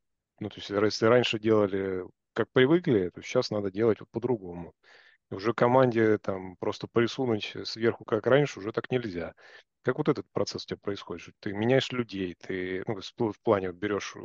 ну, 0.43 0.49
то 0.49 0.57
есть 0.57 0.69
если 0.69 1.05
раньше 1.05 1.39
делали 1.39 2.03
как 2.33 2.51
привыкли, 2.51 3.09
то 3.09 3.21
сейчас 3.21 3.49
надо 3.49 3.71
делать 3.71 4.01
вот 4.01 4.09
по-другому. 4.09 4.73
Уже 5.31 5.53
команде 5.53 6.17
там 6.17 6.57
просто 6.57 6.87
присунуть 6.87 7.55
сверху, 7.63 8.03
как 8.03 8.27
раньше, 8.27 8.59
уже 8.59 8.73
так 8.73 8.91
нельзя. 8.91 9.35
Как 9.83 9.97
вот 9.97 10.09
этот 10.09 10.29
процесс 10.33 10.65
у 10.65 10.67
тебя 10.67 10.79
происходит? 10.81 11.33
Ты 11.39 11.53
меняешь 11.53 11.93
людей, 11.93 12.35
ты 12.35 12.83
ну, 12.87 13.31
в 13.31 13.39
плане 13.41 13.71
берешь, 13.71 14.15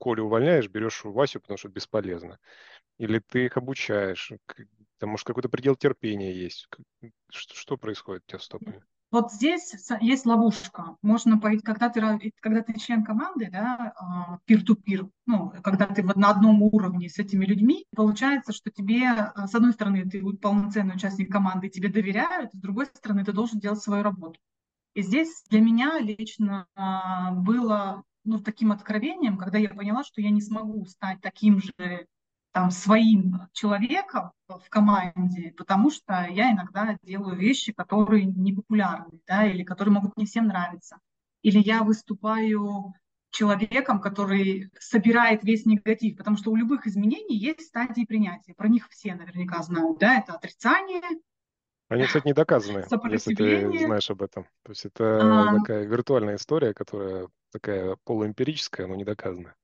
Колю 0.00 0.24
увольняешь, 0.24 0.68
берешь 0.68 1.04
Васю, 1.04 1.40
потому 1.40 1.58
что 1.58 1.68
бесполезно. 1.68 2.38
Или 2.96 3.18
ты 3.18 3.44
их 3.44 3.58
обучаешь, 3.58 4.32
там, 4.98 5.10
может, 5.10 5.26
какой-то 5.26 5.50
предел 5.50 5.76
терпения 5.76 6.32
есть. 6.32 6.68
Что, 7.28 7.54
что 7.54 7.76
происходит 7.76 8.24
у 8.24 8.30
тебя 8.30 8.38
с 8.38 8.48
топами? 8.48 8.82
Вот 9.12 9.32
здесь 9.32 9.72
есть 10.00 10.26
ловушка. 10.26 10.96
Можно 11.00 11.38
пойти, 11.38 11.62
когда 11.62 11.88
ты, 11.88 12.32
когда 12.40 12.62
ты 12.62 12.78
член 12.78 13.04
команды, 13.04 13.48
да, 13.50 13.92
а, 13.96 14.38
peer-to-peer, 14.48 15.08
ну, 15.26 15.52
когда 15.62 15.86
ты 15.86 16.02
на 16.02 16.30
одном 16.30 16.62
уровне 16.62 17.08
с 17.08 17.18
этими 17.18 17.44
людьми, 17.44 17.86
получается, 17.94 18.52
что 18.52 18.70
тебе, 18.70 19.08
а, 19.08 19.46
с 19.46 19.54
одной 19.54 19.72
стороны, 19.72 20.08
ты 20.08 20.22
полноценный 20.38 20.96
участник 20.96 21.30
команды, 21.30 21.68
тебе 21.68 21.88
доверяют, 21.88 22.52
с 22.52 22.58
другой 22.58 22.86
стороны, 22.86 23.24
ты 23.24 23.32
должен 23.32 23.60
делать 23.60 23.80
свою 23.80 24.02
работу. 24.02 24.40
И 24.94 25.02
здесь 25.02 25.44
для 25.50 25.60
меня 25.60 26.00
лично 26.00 26.66
а, 26.74 27.30
было 27.30 28.02
ну, 28.24 28.40
таким 28.40 28.72
откровением, 28.72 29.38
когда 29.38 29.58
я 29.58 29.68
поняла, 29.68 30.02
что 30.02 30.20
я 30.20 30.30
не 30.30 30.40
смогу 30.40 30.84
стать 30.86 31.20
таким 31.20 31.60
же 31.60 32.06
там, 32.56 32.70
своим 32.70 33.50
человеком 33.52 34.32
в 34.48 34.70
команде, 34.70 35.52
потому 35.58 35.90
что 35.90 36.26
я 36.30 36.52
иногда 36.52 36.96
делаю 37.02 37.36
вещи, 37.36 37.74
которые 37.74 38.24
не 38.24 38.54
популярны, 38.54 39.20
да, 39.26 39.46
или 39.46 39.62
которые 39.62 39.92
могут 39.92 40.16
не 40.16 40.24
всем 40.24 40.46
нравиться. 40.46 40.96
Или 41.42 41.58
я 41.58 41.82
выступаю 41.82 42.94
человеком, 43.28 44.00
который 44.00 44.70
собирает 44.80 45.44
весь 45.44 45.66
негатив, 45.66 46.16
потому 46.16 46.38
что 46.38 46.50
у 46.50 46.56
любых 46.56 46.86
изменений 46.86 47.36
есть 47.36 47.60
стадии 47.66 48.06
принятия. 48.06 48.54
Про 48.54 48.68
них 48.68 48.88
все 48.88 49.14
наверняка 49.14 49.62
знают, 49.62 49.98
да, 49.98 50.16
это 50.20 50.32
отрицание. 50.32 51.02
Они, 51.90 52.04
кстати, 52.04 52.26
не 52.26 52.32
доказаны, 52.32 52.86
если 53.10 53.34
ты 53.34 53.78
знаешь 53.80 54.10
об 54.10 54.22
этом. 54.22 54.44
То 54.62 54.72
есть 54.72 54.86
это 54.86 55.50
а... 55.50 55.58
такая 55.58 55.84
виртуальная 55.84 56.36
история, 56.36 56.72
которая 56.72 57.28
такая 57.52 57.98
полуэмпирическая, 58.04 58.86
но 58.86 58.94
не 58.94 59.04
доказанная. 59.04 59.56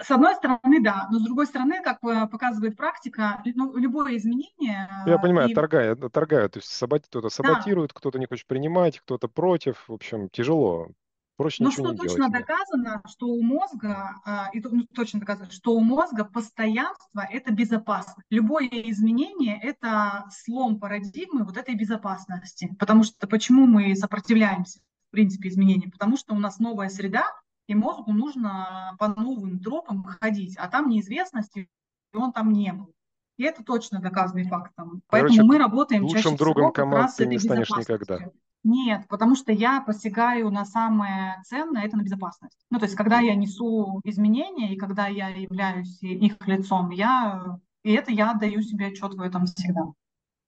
С 0.00 0.10
одной 0.10 0.34
стороны, 0.34 0.82
да, 0.82 1.06
но 1.10 1.18
с 1.20 1.22
другой 1.22 1.46
стороны, 1.46 1.80
как 1.82 2.00
показывает 2.00 2.76
практика, 2.76 3.42
ну, 3.54 3.76
любое 3.76 4.16
изменение... 4.16 4.88
Я 5.06 5.18
понимаю, 5.18 5.48
и... 5.48 5.54
торгают, 5.54 6.00
торгают, 6.12 6.54
то 6.54 6.58
есть 6.58 6.68
сабот... 6.68 7.06
кто-то 7.06 7.28
саботирует, 7.28 7.90
да. 7.90 7.98
кто-то 7.98 8.18
не 8.18 8.26
хочет 8.26 8.46
принимать, 8.46 8.98
кто-то 8.98 9.28
против, 9.28 9.88
в 9.88 9.92
общем, 9.92 10.28
тяжело. 10.30 10.88
Проще 11.36 11.64
Но 11.64 11.70
что 11.72 11.90
не 11.90 11.96
точно 11.96 12.28
делать. 12.28 12.32
доказано, 12.32 13.02
что 13.08 13.26
у 13.26 13.42
мозга, 13.42 14.14
а, 14.24 14.50
и 14.52 14.60
ну, 14.60 14.86
точно 14.94 15.18
доказано, 15.18 15.50
что 15.50 15.74
у 15.74 15.80
мозга 15.80 16.24
постоянство– 16.24 17.26
это 17.30 17.52
безопасно. 17.52 18.22
Любое 18.30 18.68
изменение– 18.68 19.58
это 19.62 20.26
слом 20.30 20.78
парадигмы 20.78 21.44
вот 21.44 21.56
этой 21.56 21.74
безопасности. 21.74 22.74
Потому 22.78 23.02
что 23.02 23.26
почему 23.26 23.66
мы 23.66 23.96
сопротивляемся, 23.96 24.78
в 25.08 25.10
принципе, 25.10 25.48
изменениям? 25.48 25.90
Потому 25.90 26.16
что 26.16 26.34
у 26.34 26.38
нас 26.38 26.60
новая 26.60 26.88
среда, 26.88 27.26
и 27.66 27.74
мозгу 27.74 28.12
нужно 28.12 28.94
по 28.98 29.08
новым 29.08 29.58
тропам 29.60 30.04
ходить, 30.04 30.56
а 30.56 30.68
там 30.68 30.88
неизвестность, 30.88 31.56
и 31.56 31.68
он 32.12 32.32
там 32.32 32.52
не 32.52 32.72
был. 32.72 32.92
И 33.36 33.44
это 33.44 33.64
точно 33.64 34.00
доказанный 34.00 34.44
факт. 34.44 34.72
Поэтому 35.08 35.46
мы 35.46 35.58
работаем 35.58 36.04
лучшим 36.04 36.22
чаще 36.22 36.36
другом 36.36 36.72
всего 36.72 36.90
раз 36.90 37.14
ты 37.16 37.26
не 37.26 37.38
станешь 37.38 37.70
никогда. 37.70 38.18
Нет, 38.62 39.06
потому 39.08 39.36
что 39.36 39.52
я 39.52 39.82
посягаю 39.82 40.50
на 40.50 40.64
самое 40.64 41.42
ценное, 41.44 41.84
это 41.84 41.98
на 41.98 42.02
безопасность. 42.02 42.58
Ну, 42.70 42.78
то 42.78 42.86
есть, 42.86 42.96
когда 42.96 43.20
я 43.20 43.34
несу 43.34 44.00
изменения, 44.04 44.72
и 44.72 44.78
когда 44.78 45.06
я 45.06 45.28
являюсь 45.28 46.02
их 46.02 46.34
лицом, 46.46 46.88
я, 46.90 47.58
и 47.82 47.92
это 47.92 48.10
я 48.10 48.32
даю 48.32 48.62
себе 48.62 48.86
отчет 48.86 49.12
в 49.12 49.20
этом 49.20 49.44
всегда. 49.44 49.82
То 49.82 49.92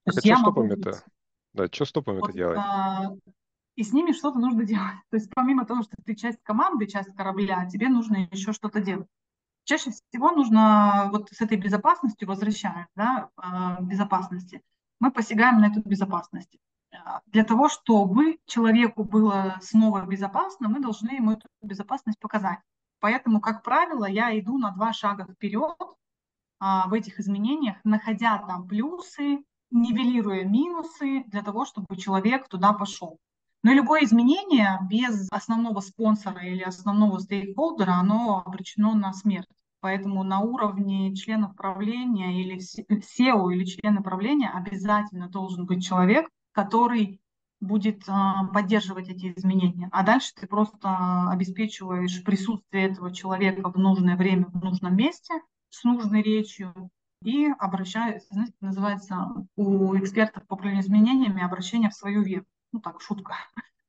так 0.06 0.14
есть 0.14 0.26
а 0.26 0.28
я 0.28 0.36
что 0.36 0.44
стопами-то? 0.44 1.02
Да, 1.52 1.66
что 1.70 1.84
стопами 1.84 2.20
вот, 2.20 2.32
делать? 2.32 2.58
А, 2.58 3.12
и 3.76 3.84
с 3.84 3.92
ними 3.92 4.12
что-то 4.12 4.38
нужно 4.38 4.64
делать. 4.64 4.96
То 5.10 5.16
есть, 5.16 5.30
помимо 5.34 5.64
того, 5.64 5.82
что 5.82 5.94
ты 6.04 6.14
часть 6.14 6.42
команды, 6.42 6.86
часть 6.86 7.14
корабля, 7.14 7.66
тебе 7.66 7.88
нужно 7.88 8.28
еще 8.30 8.52
что-то 8.52 8.80
делать. 8.80 9.08
Чаще 9.64 9.90
всего 9.90 10.30
нужно 10.30 11.08
вот 11.12 11.28
с 11.30 11.40
этой 11.40 11.56
безопасностью, 11.58 12.28
возвращаясь, 12.28 12.86
да, 12.94 13.30
а, 13.36 13.80
безопасности, 13.80 14.62
мы 15.00 15.10
посягаем 15.10 15.60
на 15.60 15.66
эту 15.66 15.80
безопасность. 15.80 16.56
А, 16.94 17.20
для 17.26 17.44
того, 17.44 17.68
чтобы 17.68 18.38
человеку 18.46 19.02
было 19.02 19.58
снова 19.60 20.06
безопасно, 20.06 20.68
мы 20.68 20.80
должны 20.80 21.10
ему 21.10 21.32
эту 21.32 21.48
безопасность 21.62 22.20
показать. 22.20 22.60
Поэтому, 23.00 23.40
как 23.40 23.62
правило, 23.62 24.06
я 24.06 24.38
иду 24.38 24.56
на 24.56 24.70
два 24.70 24.92
шага 24.92 25.26
вперед 25.26 25.76
а, 26.60 26.88
в 26.88 26.92
этих 26.92 27.18
изменениях, 27.18 27.76
находя 27.82 28.38
там 28.38 28.68
плюсы, 28.68 29.44
нивелируя 29.70 30.44
минусы 30.44 31.24
для 31.26 31.42
того, 31.42 31.64
чтобы 31.64 31.96
человек 31.96 32.48
туда 32.48 32.72
пошел. 32.72 33.18
Но 33.62 33.72
любое 33.72 34.04
изменение 34.04 34.78
без 34.88 35.28
основного 35.30 35.80
спонсора 35.80 36.44
или 36.44 36.62
основного 36.62 37.18
стейкхолдера, 37.18 37.92
оно 37.92 38.42
обречено 38.44 38.94
на 38.94 39.12
смерть. 39.12 39.48
Поэтому 39.80 40.22
на 40.24 40.40
уровне 40.40 41.14
членов 41.14 41.54
правления 41.54 42.42
или 42.42 42.58
SEO 42.58 43.52
или 43.52 43.64
члена 43.64 44.02
правления 44.02 44.50
обязательно 44.50 45.28
должен 45.28 45.66
быть 45.66 45.84
человек, 45.84 46.28
который 46.52 47.20
будет 47.60 48.02
а, 48.08 48.46
поддерживать 48.48 49.08
эти 49.08 49.32
изменения. 49.36 49.88
А 49.92 50.02
дальше 50.02 50.32
ты 50.34 50.46
просто 50.46 51.30
обеспечиваешь 51.30 52.22
присутствие 52.24 52.90
этого 52.90 53.12
человека 53.12 53.70
в 53.70 53.78
нужное 53.78 54.16
время, 54.16 54.46
в 54.46 54.62
нужном 54.62 54.96
месте, 54.96 55.34
с 55.70 55.84
нужной 55.84 56.22
речью, 56.22 56.90
и 57.22 57.46
обращаюсь, 57.58 58.26
знаете, 58.30 58.54
называется 58.60 59.46
у 59.56 59.96
экспертов 59.96 60.46
по 60.46 60.54
управлению 60.54 60.82
изменениями 60.82 61.42
обращение 61.42 61.90
в 61.90 61.94
свою 61.94 62.22
веру. 62.22 62.44
Ну 62.76 62.82
так, 62.82 63.00
шутка. 63.00 63.36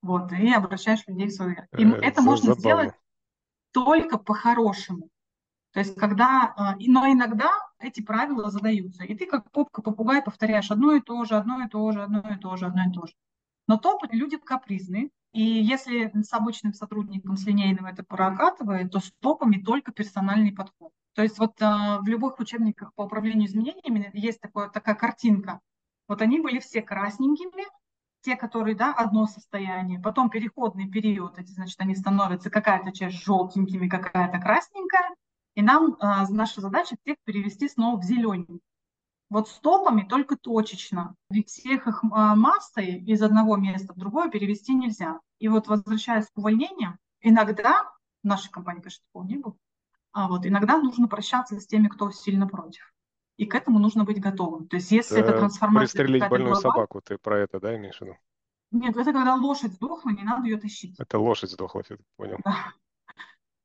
Вот, 0.02 0.32
и 0.32 0.54
обращаешь 0.54 1.06
людей 1.08 1.28
в 1.28 1.34
свою 1.34 1.56
веру. 1.56 1.68
И 1.78 1.84
э, 1.84 2.08
это 2.08 2.22
можно 2.22 2.54
забавно. 2.54 2.62
сделать 2.62 2.94
только 3.74 4.18
по-хорошему. 4.18 5.10
То 5.74 5.82
есть, 5.82 5.96
когда, 5.96 6.54
а, 6.56 6.78
но 6.80 7.06
иногда 7.12 7.52
эти 7.80 8.02
правила 8.02 8.50
задаются, 8.50 9.04
и 9.04 9.14
ты 9.14 9.26
как 9.26 9.52
попка-попугай 9.52 10.22
повторяешь 10.22 10.72
одно 10.72 10.94
и 10.94 11.02
то 11.02 11.26
же, 11.26 11.36
одно 11.36 11.62
и 11.62 11.68
то 11.68 11.92
же, 11.92 12.02
одно 12.02 12.20
и 12.32 12.38
то 12.38 12.56
же, 12.56 12.68
одно 12.68 12.84
и 12.90 12.94
то 12.94 13.08
же. 13.08 13.14
Но 13.68 13.76
топ 13.76 14.06
люди 14.10 14.38
капризны, 14.38 15.12
и 15.34 15.42
если 15.44 16.10
с 16.24 16.32
обычным 16.32 16.74
сотрудником, 16.74 17.36
с 17.36 17.46
линейным 17.46 17.88
это 17.88 18.06
прокатывает, 18.06 18.90
то 18.90 19.02
с 19.02 19.12
топами 19.20 19.58
только 19.58 19.92
персональный 19.92 20.54
подход. 20.54 20.94
То 21.14 21.24
есть 21.24 21.38
вот 21.40 21.62
а, 21.62 22.00
в 22.00 22.08
любых 22.08 22.40
учебниках 22.40 22.94
по 22.94 23.02
управлению 23.02 23.50
изменениями 23.50 24.10
есть 24.14 24.40
такое, 24.40 24.70
такая 24.70 24.96
картинка. 24.96 25.60
Вот 26.08 26.22
они 26.22 26.40
были 26.40 26.60
все 26.60 26.82
красненькими, 26.82 27.66
те, 28.22 28.36
которые, 28.36 28.76
да, 28.76 28.94
одно 28.94 29.28
состояние, 29.28 30.00
потом 30.00 30.30
переходный 30.30 30.90
период, 30.90 31.38
эти, 31.38 31.52
значит, 31.52 31.80
они 31.80 31.96
становятся 31.96 32.50
какая-то 32.50 32.92
часть 32.92 33.24
желтенькими, 33.24 33.88
какая-то 33.88 34.40
красненькая, 34.40 35.16
и 35.56 35.62
нам 35.62 35.98
а, 36.00 36.28
наша 36.30 36.62
задача 36.62 36.96
всех 37.02 37.18
перевести 37.24 37.68
снова 37.68 38.00
в 38.00 38.04
зеленый. 38.04 38.62
Вот 39.30 39.50
стопами 39.50 40.04
только 40.04 40.38
точечно. 40.38 41.16
Ведь 41.30 41.50
всех 41.50 41.88
их 41.88 42.04
а, 42.12 42.36
массой 42.36 43.00
из 43.04 43.22
одного 43.22 43.58
места 43.58 43.94
в 43.94 43.98
другое 43.98 44.30
перевести 44.30 44.74
нельзя. 44.74 45.20
И 45.40 45.48
вот 45.48 45.68
возвращаясь 45.68 46.28
к 46.28 46.38
увольнениям, 46.38 46.98
иногда, 47.22 47.84
в 48.24 48.28
нашей 48.28 48.52
компании, 48.52 48.82
конечно, 48.82 49.04
такого 49.12 49.28
не 49.28 49.38
было, 49.38 49.56
а 50.12 50.28
вот 50.28 50.46
иногда 50.46 50.78
нужно 50.78 51.08
прощаться 51.08 51.60
с 51.60 51.68
теми, 51.68 51.88
кто 51.88 52.12
сильно 52.12 52.48
против. 52.48 52.94
И 53.38 53.46
к 53.46 53.56
этому 53.56 53.80
нужно 53.80 54.04
быть 54.04 54.20
готовым. 54.20 54.68
То 54.68 54.78
есть 54.78 54.92
если 54.92 55.20
это 55.20 55.38
трансформация... 55.38 55.88
Пристрелить 55.88 56.28
больную 56.28 56.54
глобаль... 56.54 56.62
собаку, 56.62 57.02
ты 57.02 57.18
про 57.18 57.40
это, 57.40 57.60
да, 57.60 57.76
имеешь 57.76 57.98
в 57.98 58.02
виду? 58.02 58.18
Нет, 58.72 58.98
это 58.98 59.14
когда 59.14 59.36
лошадь 59.36 59.74
сдохла, 59.74 60.10
не 60.10 60.24
надо 60.24 60.48
ее 60.48 60.58
тащить. 60.58 61.00
Это 61.00 61.20
лошадь 61.20 61.52
сдохла, 61.52 61.84
я 61.90 61.98
понял. 62.18 62.38
Да. 62.44 62.74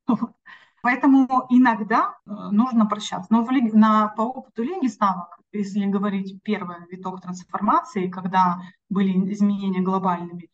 Поэтому 0.82 1.46
иногда 1.48 2.18
э, 2.26 2.30
нужно 2.50 2.87
прощаться. 2.87 3.28
Но 3.30 3.44
в, 3.44 3.50
на, 3.74 4.08
по 4.08 4.22
опыту 4.22 4.64
линии 4.64 4.88
ставок, 4.88 5.38
если 5.52 5.87
говорить 5.87 6.42
первый 6.42 6.76
виток 6.90 7.20
трансформации, 7.20 8.11
когда 8.11 8.62
были 8.90 9.12
изменения 9.32 9.80
глобальными, 9.80 10.44
э, 10.44 10.48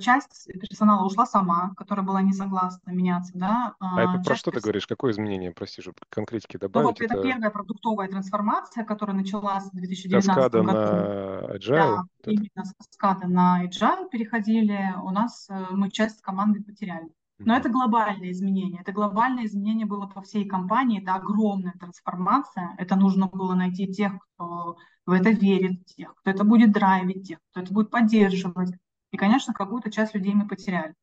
часть 0.00 0.48
персонала 0.60 1.06
ушла 1.06 1.26
сама, 1.26 1.72
которая 1.76 2.04
была 2.04 2.22
не 2.22 2.32
согласна 2.32 2.90
меняться. 2.90 3.32
Да? 3.34 3.74
А 3.80 4.02
это 4.02 4.22
про 4.24 4.36
что 4.36 4.50
ты 4.50 4.60
говоришь? 4.60 4.86
Какое 4.86 5.12
изменение? 5.12 5.52
Прости, 5.52 5.82
чтобы 5.82 5.96
конкретики 6.10 6.56
добавить. 6.56 6.84
Ну, 6.84 6.90
вот 6.90 7.00
это, 7.00 7.14
это 7.14 7.22
первая 7.22 7.50
продуктовая 7.50 8.08
трансформация, 8.08 8.84
которая 8.84 9.16
началась 9.16 9.64
в 9.64 9.76
2019 9.76 10.28
Каскада 10.28 10.62
году. 10.62 10.72
на 10.72 11.56
Agile? 11.56 12.02
Да, 12.24 12.30
именно 12.30 12.64
с 12.64 12.74
каскада 12.74 13.28
на 13.28 13.64
Agile 13.64 14.08
переходили. 14.10 14.94
У 15.02 15.10
нас 15.10 15.46
э, 15.50 15.66
мы 15.70 15.90
часть 15.90 16.20
команды 16.20 16.62
потеряли. 16.62 17.08
Но 17.38 17.56
это 17.56 17.68
глобальное 17.68 18.32
изменение. 18.32 18.80
Это 18.80 18.92
глобальное 18.92 19.44
изменение 19.46 19.86
было 19.86 20.06
по 20.06 20.22
всей 20.22 20.46
компании. 20.46 21.00
Это 21.00 21.14
огромная 21.14 21.72
трансформация. 21.78 22.74
Это 22.78 22.96
нужно 22.96 23.28
было 23.28 23.54
найти 23.54 23.86
тех, 23.92 24.12
кто 24.18 24.76
в 25.06 25.12
это 25.12 25.30
верит, 25.30 25.86
тех, 25.86 26.14
кто 26.16 26.30
это 26.30 26.44
будет 26.44 26.72
драйвить, 26.72 27.28
тех, 27.28 27.38
кто 27.50 27.60
это 27.60 27.72
будет 27.72 27.90
поддерживать. 27.90 28.70
И, 29.12 29.16
конечно, 29.16 29.52
какую-то 29.54 29.90
часть 29.90 30.14
людей 30.14 30.34
мы 30.34 30.46
потеряли. 30.46 30.94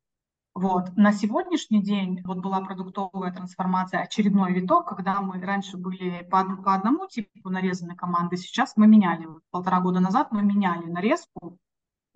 Вот. 0.54 0.96
На 0.96 1.12
сегодняшний 1.12 1.82
день 1.82 2.22
вот 2.24 2.38
была 2.38 2.60
продуктовая 2.60 3.32
трансформация, 3.32 4.00
очередной 4.00 4.52
виток, 4.52 4.88
когда 4.88 5.20
мы 5.20 5.40
раньше 5.40 5.76
были 5.76 6.26
по, 6.30 6.44
по 6.56 6.74
одному 6.74 7.06
типу 7.08 7.50
нарезанной 7.50 7.96
команды, 7.96 8.36
сейчас 8.36 8.72
мы 8.76 8.86
меняли. 8.86 9.28
Полтора 9.50 9.80
года 9.80 10.00
назад 10.00 10.32
мы 10.32 10.42
меняли 10.42 10.86
нарезку 10.86 11.58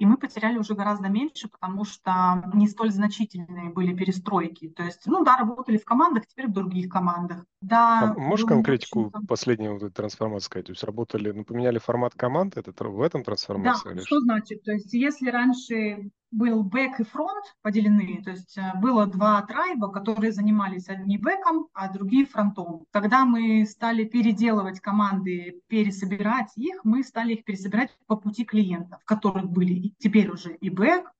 и 0.00 0.06
мы 0.06 0.16
потеряли 0.16 0.56
уже 0.56 0.74
гораздо 0.74 1.08
меньше, 1.08 1.46
потому 1.48 1.84
что 1.84 2.42
не 2.54 2.66
столь 2.68 2.90
значительные 2.90 3.68
были 3.68 3.94
перестройки. 3.94 4.70
То 4.70 4.82
есть, 4.82 5.02
ну 5.04 5.22
да, 5.22 5.36
работали 5.36 5.76
в 5.76 5.84
командах, 5.84 6.26
теперь 6.26 6.46
в 6.46 6.54
других 6.54 6.88
командах. 6.88 7.44
Да, 7.60 8.14
а 8.16 8.18
можешь 8.18 8.46
конкретику 8.46 9.10
очень... 9.12 9.26
последнего 9.26 9.78
вот 9.78 9.92
трансформации 9.92 10.46
сказать? 10.46 10.66
То 10.66 10.72
есть 10.72 10.82
работали, 10.82 11.30
ну, 11.30 11.44
поменяли 11.44 11.78
формат 11.78 12.14
команд, 12.14 12.56
это 12.56 12.72
в 12.84 13.02
этом 13.02 13.22
трансформация? 13.22 13.94
Да, 13.94 14.02
что 14.02 14.20
значит? 14.20 14.62
То 14.62 14.72
есть 14.72 14.92
если 14.94 15.28
раньше 15.28 16.10
был 16.30 16.62
бэк 16.62 17.00
и 17.00 17.04
фронт 17.04 17.44
поделены, 17.60 18.22
то 18.24 18.30
есть 18.30 18.56
э, 18.56 18.72
было 18.80 19.06
два 19.06 19.42
трайба, 19.42 19.90
которые 19.90 20.32
занимались 20.32 20.88
одни 20.88 21.18
бэком, 21.18 21.68
а 21.74 21.92
другие 21.92 22.24
фронтом. 22.24 22.84
Когда 22.92 23.24
мы 23.24 23.66
стали 23.66 24.04
переделывать 24.04 24.80
команды, 24.80 25.60
пересобирать 25.66 26.56
их, 26.56 26.80
мы 26.84 27.02
стали 27.02 27.34
их 27.34 27.44
пересобирать 27.44 27.90
по 28.06 28.16
пути 28.16 28.44
клиентов, 28.44 29.00
которых 29.04 29.50
были 29.50 29.92
теперь 29.98 30.30
уже 30.30 30.54
и 30.54 30.70
бэк, 30.70 31.10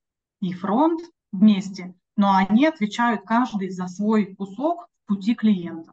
и 0.41 0.53
фронт 0.53 1.01
вместе, 1.33 1.95
но 2.17 2.35
они 2.35 2.67
отвечают 2.67 3.23
каждый 3.25 3.71
за 3.71 3.89
свой 3.89 4.35
кусок 4.37 4.87
в 5.05 5.09
пути 5.09 5.35
клиента, 5.35 5.93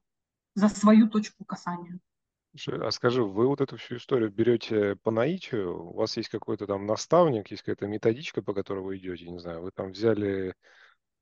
за 0.58 0.70
свою 0.70 1.08
точку 1.08 1.46
касания. 1.46 2.00
А 2.68 2.90
скажи, 2.90 3.24
вы 3.24 3.48
вот 3.48 3.62
эту 3.62 3.78
всю 3.78 3.98
историю 3.98 4.32
берете 4.32 4.96
по 5.04 5.12
наитию? 5.12 5.92
У 5.92 5.94
вас 5.94 6.18
есть 6.18 6.30
какой-то 6.30 6.66
там 6.66 6.88
наставник, 6.88 7.52
есть 7.52 7.62
какая-то 7.62 7.86
методичка, 7.86 8.42
по 8.42 8.56
которой 8.56 8.84
вы 8.84 8.98
идете, 8.98 9.30
не 9.30 9.38
знаю, 9.38 9.62
вы 9.62 9.70
там 9.72 9.92
взяли, 9.92 10.56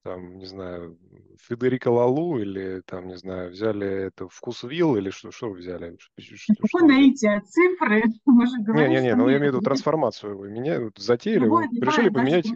там, 0.06 0.38
не 0.38 0.46
знаю, 0.46 0.98
Федерико 1.42 1.90
Лалу 1.90 2.40
или 2.40 2.82
там, 2.86 3.08
не 3.08 3.18
знаю, 3.18 3.52
взяли 3.52 3.86
это 3.86 4.30
Вкусвилл 4.30 4.96
или 4.96 5.10
что, 5.10 5.32
что 5.32 5.50
вы 5.50 5.58
взяли? 5.58 5.98
Какое 6.16 6.68
что 6.70 6.86
наитие? 6.86 7.42
Цифры? 7.42 8.04
Мы 8.26 8.48
же 8.48 8.62
говорим, 8.62 8.90
Не-не-не, 8.90 9.16
ну 9.16 9.28
я 9.28 9.38
имею 9.38 9.52
в 9.52 9.56
виду 9.56 9.66
трансформацию. 9.66 10.38
Вы 10.38 10.50
меня 10.50 10.80
затеяли, 10.96 11.50
вы 11.50 11.66
решили 11.82 12.08
поменять 12.08 12.48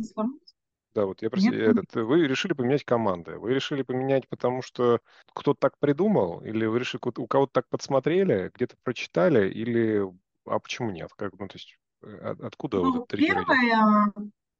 да, 0.99 1.05
вот 1.05 1.21
я 1.21 1.29
просто, 1.29 1.55
этот, 1.55 1.93
вы 1.95 2.27
решили 2.27 2.53
поменять 2.53 2.83
команды. 2.83 3.38
Вы 3.38 3.53
решили 3.53 3.83
поменять, 3.83 4.27
потому 4.27 4.62
что 4.62 4.99
кто-то 5.33 5.57
так 5.59 5.77
придумал, 5.79 6.41
или 6.41 6.65
вы 6.65 6.79
решили, 6.79 7.01
у 7.03 7.27
кого-то 7.27 7.53
так 7.53 7.69
подсмотрели, 7.69 8.51
где-то 8.53 8.75
прочитали, 8.83 9.49
или 9.49 10.05
а 10.45 10.59
почему 10.59 10.91
нет? 10.91 11.09
Как, 11.15 11.31
ну, 11.39 11.47
то 11.47 11.55
есть, 11.55 11.77
э, 12.03 12.35
откуда 12.41 12.77
ну, 12.77 12.91
вот 12.93 13.13
это 13.13 13.17
первое, 13.17 14.12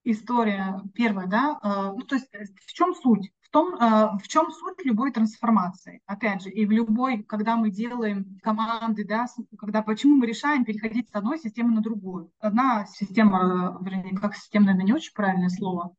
история 0.04 0.82
первая, 0.94 1.28
да, 1.28 1.60
э, 1.62 1.94
ну, 1.98 2.02
то 2.02 2.16
есть 2.16 2.30
э, 2.34 2.46
в 2.66 2.74
чем 2.74 2.94
суть? 2.96 3.32
В 3.42 3.50
том, 3.50 3.74
э, 3.76 4.18
в 4.18 4.28
чем 4.28 4.52
суть 4.52 4.86
любой 4.86 5.12
трансформации. 5.12 6.02
Опять 6.06 6.44
же, 6.44 6.50
и 6.50 6.66
в 6.66 6.72
любой, 6.72 7.24
когда 7.24 7.56
мы 7.56 7.72
делаем 7.72 8.38
команды, 8.42 9.06
да, 9.06 9.26
когда 9.58 9.82
почему 9.82 10.16
мы 10.16 10.28
решаем 10.28 10.64
переходить 10.64 11.10
с 11.10 11.16
одной 11.16 11.40
системы 11.40 11.74
на 11.74 11.82
другую. 11.82 12.32
Одна 12.40 12.86
система, 12.86 13.78
вернее, 13.82 14.16
как 14.16 14.36
система, 14.36 14.68
наверное, 14.68 14.86
не 14.86 14.94
очень 14.94 15.14
правильное 15.14 15.50
слово, 15.50 15.96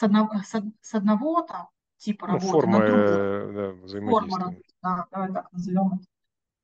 с 0.00 0.02
одного, 0.02 0.30
с, 0.42 0.94
одного 0.94 1.42
там, 1.42 1.68
типа 1.98 2.26
ну, 2.26 2.32
работы 2.34 2.52
форма, 2.52 2.78
на 2.78 2.86
другую. 2.86 3.52
Да, 3.52 3.84
взаимодействия. 3.84 4.30
Форма, 4.30 4.56
да, 4.82 5.06
давай 5.10 5.32
так 5.32 5.52
назовем 5.52 5.86
это. 5.88 6.04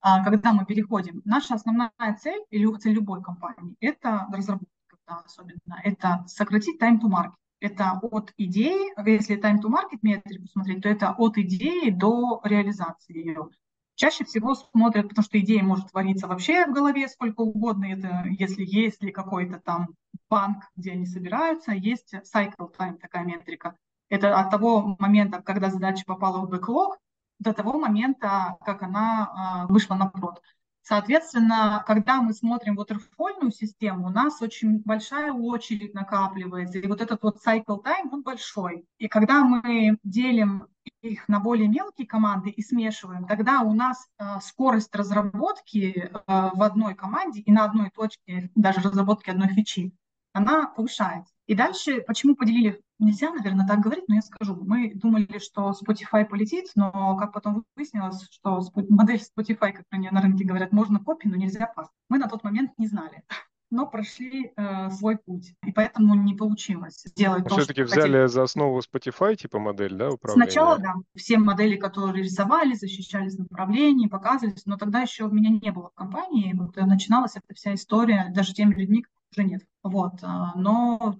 А, 0.01 0.25
когда 0.25 0.53
мы 0.53 0.64
переходим, 0.64 1.20
наша 1.25 1.55
основная 1.55 1.90
цель 2.18 2.42
или 2.51 2.79
цель 2.79 2.94
любой 2.94 3.22
компании– 3.22 3.77
это 3.81 4.27
разработка 4.33 4.70
особенно, 5.07 5.81
это 5.85 6.25
сократить 6.27 6.81
time 6.81 6.99
to 6.99 7.11
market. 7.11 7.35
Это 7.61 7.99
от 8.03 8.33
идеи, 8.37 8.92
если 9.09 9.38
time 9.38 9.61
to 9.61 9.70
market 9.70 9.99
метрику 10.03 10.46
смотреть, 10.49 10.83
то 10.83 10.88
это 10.88 11.12
от 11.12 11.37
идеи 11.38 11.90
до 11.90 12.40
реализации 12.44 13.18
ее. 13.18 13.51
Чаще 13.96 14.24
всего 14.24 14.54
смотрят, 14.54 15.09
потому 15.09 15.24
что 15.24 15.40
идея 15.40 15.62
может 15.62 15.90
твориться 15.90 16.26
вообще 16.26 16.66
в 16.66 16.72
голове 16.72 17.09
сколько 17.09 17.40
угодно. 17.40 17.87
Это 17.87 18.24
если 18.28 18.62
есть 18.64 19.02
ли 19.02 19.11
какой-то 19.11 19.59
там 19.59 19.88
банк, 20.28 20.64
где 20.76 20.92
они 20.92 21.06
собираются, 21.06 21.72
есть 21.72 22.14
cycle 22.14 22.70
time, 22.78 22.98
такая 22.98 23.24
метрика. 23.24 23.74
Это 24.09 24.38
от 24.38 24.50
того 24.50 24.96
момента, 24.98 25.40
когда 25.40 25.70
задача 25.70 26.04
попала 26.06 26.44
в 26.44 26.50
бэклог, 26.50 26.98
до 27.38 27.52
того 27.52 27.78
момента, 27.78 28.56
как 28.64 28.82
она 28.82 29.66
э, 29.68 29.72
вышла 29.72 29.94
на 29.94 30.06
прод. 30.06 30.42
Соответственно, 30.88 31.83
когда 31.85 32.22
мы 32.22 32.33
смотрим 32.33 32.79
waterfall 32.79 33.51
систему, 33.51 34.07
у 34.07 34.11
нас 34.11 34.40
очень 34.40 34.83
большая 34.85 35.33
очередь 35.33 35.94
накапливается, 35.94 36.79
и 36.79 36.87
вот 36.87 37.01
этот 37.01 37.25
вот 37.25 37.38
cycle 37.44 37.83
time, 37.83 38.09
он 38.12 38.22
большой. 38.22 38.87
И 38.99 39.09
когда 39.09 39.42
мы 39.42 39.99
делим 40.05 40.68
их 41.03 41.27
на 41.27 41.40
более 41.40 41.66
мелкие 41.66 42.07
команды 42.07 42.51
и 42.51 42.62
смешиваем, 42.62 43.27
тогда 43.27 43.62
у 43.62 43.75
нас 43.75 44.07
э, 44.20 44.38
скорость 44.40 44.94
разработки 44.94 46.09
э, 46.09 46.11
в 46.25 46.62
одной 46.62 46.94
команде 46.94 47.40
и 47.40 47.51
на 47.51 47.64
одной 47.64 47.90
точке, 47.90 48.53
даже 48.55 48.81
разработки 48.81 49.29
одной 49.29 49.49
фичи, 49.49 49.92
она 50.33 50.68
повышается. 50.68 51.35
И 51.46 51.54
дальше, 51.54 52.00
почему 52.00 52.35
поделили, 52.35 52.80
нельзя, 52.98 53.32
наверное, 53.32 53.66
так 53.66 53.80
говорить, 53.80 54.09
но 54.09 54.16
я 54.16 54.22
скажу. 54.22 54.56
Мы 54.56 54.92
думали, 54.94 55.38
что 55.38 55.70
Spotify 55.70 56.24
полетит, 56.24 56.70
но 56.74 57.16
как 57.16 57.32
потом 57.32 57.64
выяснилось, 57.76 58.28
что 58.30 58.61
модель 58.88 59.20
Spotify, 59.20 59.72
как 59.72 59.85
про 59.88 59.98
нее 59.98 60.11
на 60.11 60.22
рынке 60.22 60.44
говорят, 60.44 60.72
можно 60.72 60.98
копи, 60.98 61.28
но 61.28 61.37
нельзя 61.37 61.66
паст. 61.66 61.92
Мы 62.09 62.18
на 62.18 62.28
тот 62.28 62.42
момент 62.42 62.72
не 62.78 62.87
знали 62.88 63.22
но 63.70 63.87
прошли 63.87 64.52
э, 64.56 64.90
свой 64.90 65.18
путь. 65.18 65.54
И 65.64 65.72
поэтому 65.72 66.14
не 66.14 66.35
получилось 66.35 67.02
сделать 67.04 67.44
а 67.46 67.48
то, 67.48 67.56
Все-таки 67.56 67.82
взяли 67.82 68.00
хотели. 68.00 68.26
за 68.26 68.44
основу 68.44 68.80
Spotify 68.80 69.35
типа 69.35 69.59
модель, 69.59 69.94
да, 69.94 70.11
управления? 70.11 70.50
Сначала, 70.50 70.78
да. 70.78 70.94
Все 71.14 71.38
модели, 71.38 71.76
которые 71.76 72.24
рисовали, 72.24 72.74
защищались 72.74 73.38
направления, 73.38 74.09
показывались, 74.09 74.66
но 74.66 74.76
тогда 74.76 75.02
еще 75.02 75.24
у 75.24 75.30
меня 75.30 75.50
не 75.50 75.70
было 75.72 75.90
в 75.90 75.94
компании. 75.94 76.54
Вот 76.54 76.76
начиналась 76.76 77.37
эта 77.37 77.54
вся 77.54 77.74
история 77.74 78.32
даже 78.35 78.54
теми 78.54 78.74
людьми, 78.74 79.04
уже 79.32 79.44
нет. 79.44 79.62
Вот. 79.82 80.14
А, 80.22 80.52
но 80.56 81.16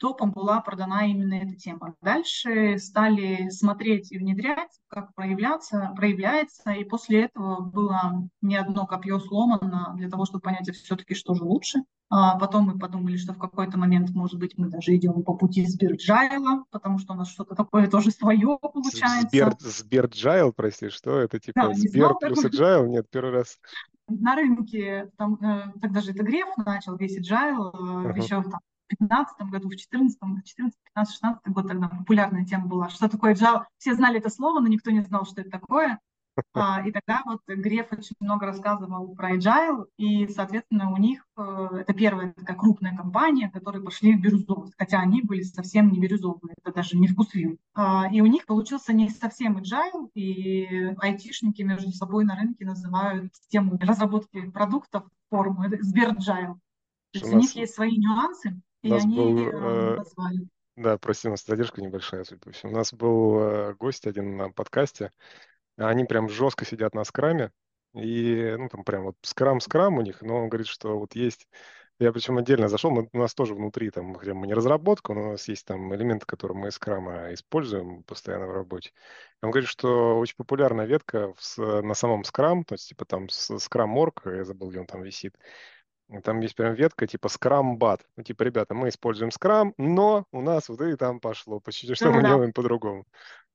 топам 0.00 0.32
была 0.32 0.60
продана 0.60 1.06
именно 1.06 1.34
эта 1.34 1.54
тема. 1.56 1.94
Дальше 2.00 2.78
стали 2.78 3.50
смотреть 3.50 4.10
и 4.10 4.18
внедрять, 4.18 4.70
как 4.88 5.14
проявляться, 5.14 5.92
проявляется, 5.94 6.72
и 6.72 6.84
после 6.84 7.24
этого 7.24 7.60
было 7.60 8.28
не 8.40 8.56
одно 8.56 8.86
копье 8.86 9.18
сломано 9.20 9.94
для 9.96 10.08
того, 10.08 10.24
чтобы 10.24 10.40
понять 10.40 10.70
все-таки, 10.70 11.14
что 11.14 11.34
же 11.34 11.44
лучше. 11.44 11.80
А 12.12 12.36
потом 12.40 12.64
мы 12.64 12.78
подумали, 12.78 13.16
что 13.16 13.34
в 13.34 13.38
какой-то 13.38 13.78
момент, 13.78 14.10
может 14.10 14.36
быть, 14.36 14.58
мы 14.58 14.68
даже 14.68 14.96
идем 14.96 15.22
по 15.22 15.34
пути 15.34 15.64
Сберджайла, 15.64 16.64
потому 16.70 16.98
что 16.98 17.12
у 17.12 17.16
нас 17.16 17.28
что-то 17.28 17.54
такое 17.54 17.86
тоже 17.86 18.10
свое 18.10 18.58
получается. 18.60 19.28
Сбер, 19.28 19.54
Сберджайл, 19.60 20.52
прости, 20.52 20.88
что 20.88 21.20
это? 21.20 21.38
Типа 21.38 21.68
да, 21.68 21.74
Сбер 21.74 22.14
плюс 22.20 22.44
Agile? 22.44 22.88
Нет, 22.88 23.06
первый 23.10 23.32
раз 23.32 23.58
на 24.10 24.34
рынке, 24.34 25.10
там, 25.16 25.34
э, 25.34 25.72
тогда 25.80 26.00
же 26.00 26.12
это 26.12 26.22
Греф 26.22 26.48
начал 26.56 26.96
весь 26.96 27.18
agile, 27.18 27.72
uh-huh. 27.72 28.16
еще 28.16 28.42
там, 28.42 28.60
в 28.88 28.96
2015 28.98 29.40
году, 29.50 29.66
в 29.66 29.70
2014, 29.70 30.18
14, 30.44 30.78
15, 30.94 31.14
16 31.14 31.48
год 31.48 31.68
тогда 31.68 31.88
популярная 31.88 32.44
тема 32.44 32.66
была. 32.66 32.88
Что 32.88 33.08
такое 33.08 33.34
agile? 33.34 33.64
Все 33.78 33.94
знали 33.94 34.18
это 34.18 34.30
слово, 34.30 34.60
но 34.60 34.66
никто 34.68 34.90
не 34.90 35.00
знал, 35.00 35.24
что 35.24 35.40
это 35.40 35.50
такое. 35.50 36.00
А, 36.54 36.86
и 36.86 36.92
тогда 36.92 37.22
вот 37.24 37.40
Греф 37.46 37.92
очень 37.92 38.16
много 38.20 38.46
рассказывал 38.46 39.14
про 39.14 39.36
agile, 39.36 39.86
и, 39.96 40.28
соответственно, 40.28 40.92
у 40.92 40.96
них 40.96 41.26
э, 41.36 41.68
это 41.80 41.92
первая 41.94 42.32
такая 42.32 42.56
крупная 42.56 42.96
компания, 42.96 43.50
которые 43.50 43.82
пошли 43.82 44.14
в 44.14 44.20
бирюзовость, 44.20 44.74
хотя 44.78 45.00
они 45.00 45.22
были 45.22 45.42
совсем 45.42 45.90
не 45.90 46.00
бирюзовые, 46.00 46.54
это 46.62 46.74
даже 46.74 46.96
не 46.96 47.08
вкусвил. 47.08 47.58
А, 47.74 48.08
и 48.10 48.20
у 48.20 48.26
них 48.26 48.46
получился 48.46 48.92
не 48.92 49.08
совсем 49.08 49.58
agile, 49.58 50.10
и 50.14 50.94
айтишники 50.98 51.62
между 51.62 51.92
собой 51.92 52.24
на 52.24 52.36
рынке 52.36 52.64
называют 52.64 53.34
систему 53.34 53.78
разработки 53.80 54.50
продуктов 54.50 55.04
форму 55.30 55.64
Сберджайл. 55.80 56.54
То 57.12 57.18
есть 57.18 57.32
у, 57.32 57.36
у 57.36 57.40
них 57.40 57.54
есть 57.56 57.74
свои 57.74 57.96
нюансы, 57.96 58.60
и 58.82 58.92
они 58.92 59.16
был, 59.16 59.38
э, 59.38 59.50
э, 59.50 59.96
назвали. 59.96 60.48
Да, 60.76 60.96
прости, 60.98 61.28
у 61.28 61.32
нас 61.32 61.44
задержка 61.44 61.82
небольшая, 61.82 62.24
судя 62.24 62.40
по 62.40 62.52
всему. 62.52 62.72
У 62.72 62.76
нас 62.76 62.92
был 62.92 63.40
э, 63.40 63.74
гость 63.74 64.06
один 64.06 64.36
на 64.36 64.50
подкасте, 64.50 65.10
они 65.88 66.04
прям 66.04 66.28
жестко 66.28 66.64
сидят 66.64 66.94
на 66.94 67.04
скраме, 67.04 67.52
и, 67.94 68.54
ну, 68.58 68.68
там 68.68 68.84
прям 68.84 69.04
вот 69.04 69.16
скрам-скрам 69.22 69.98
у 69.98 70.02
них, 70.02 70.22
но 70.22 70.42
он 70.42 70.48
говорит, 70.48 70.68
что 70.68 70.98
вот 70.98 71.14
есть 71.14 71.48
я 72.00 72.12
причем 72.12 72.38
отдельно 72.38 72.68
зашел, 72.68 72.90
мы, 72.90 73.08
у 73.12 73.18
нас 73.18 73.34
тоже 73.34 73.54
внутри, 73.54 73.90
там, 73.90 74.14
хотя 74.14 74.32
мы 74.32 74.46
не 74.46 74.54
разработка, 74.54 75.12
но 75.12 75.28
у 75.28 75.30
нас 75.32 75.46
есть 75.48 75.66
там 75.66 75.94
элементы, 75.94 76.24
которые 76.24 76.56
мы 76.56 76.68
из 76.68 76.74
скрама 76.74 77.34
используем 77.34 78.04
постоянно 78.04 78.46
в 78.46 78.52
работе. 78.52 78.92
Он 79.42 79.50
говорит, 79.50 79.68
что 79.68 80.18
очень 80.18 80.34
популярная 80.36 80.86
ветка 80.86 81.34
в, 81.36 81.82
на 81.82 81.92
самом 81.92 82.24
скрам, 82.24 82.64
то 82.64 82.74
есть 82.74 82.88
типа 82.88 83.04
там 83.04 83.28
скрам-орг, 83.28 84.22
я 84.24 84.44
забыл, 84.44 84.70
где 84.70 84.80
он 84.80 84.86
там 84.86 85.02
висит, 85.02 85.36
там 86.24 86.40
есть 86.40 86.56
прям 86.56 86.74
ветка 86.74 87.06
типа 87.06 87.28
Scrum 87.28 87.76
Bat. 87.76 88.00
Ну, 88.16 88.24
типа, 88.24 88.42
ребята, 88.42 88.74
мы 88.74 88.88
используем 88.88 89.30
Scrum, 89.30 89.72
но 89.76 90.26
у 90.32 90.40
нас 90.40 90.68
вот 90.68 90.80
и 90.80 90.96
там 90.96 91.20
пошло. 91.20 91.60
Почти 91.60 91.94
что 91.94 92.10
мы 92.10 92.22
делаем 92.22 92.52
по-другому. 92.52 93.04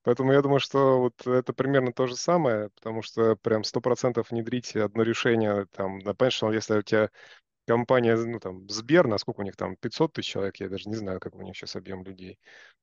Поэтому 0.05 0.31
я 0.33 0.41
думаю, 0.43 0.59
что 0.59 0.99
вот 0.99 1.25
это 1.25 1.51
примерно 1.51 1.91
то 1.91 2.05
же 2.05 2.15
самое, 2.15 2.69
потому 2.75 3.01
что 3.01 3.35
прям 3.37 3.63
сто 3.63 3.81
процентов 3.81 4.29
внедрить 4.29 4.75
одно 4.75 5.01
решение, 5.01 5.65
там, 5.71 5.99
понятно, 5.99 6.51
если 6.51 6.77
у 6.77 6.81
тебя 6.83 7.09
компания, 7.67 8.15
ну, 8.15 8.39
там, 8.39 8.69
Сбер, 8.69 9.07
насколько 9.07 9.41
у 9.41 9.43
них 9.43 9.55
там, 9.55 9.75
500 9.75 10.13
тысяч 10.13 10.29
человек, 10.29 10.57
я 10.57 10.69
даже 10.69 10.87
не 10.89 10.95
знаю, 10.95 11.19
как 11.19 11.33
у 11.33 11.41
них 11.41 11.55
сейчас 11.57 11.75
объем 11.75 12.03
людей. 12.03 12.37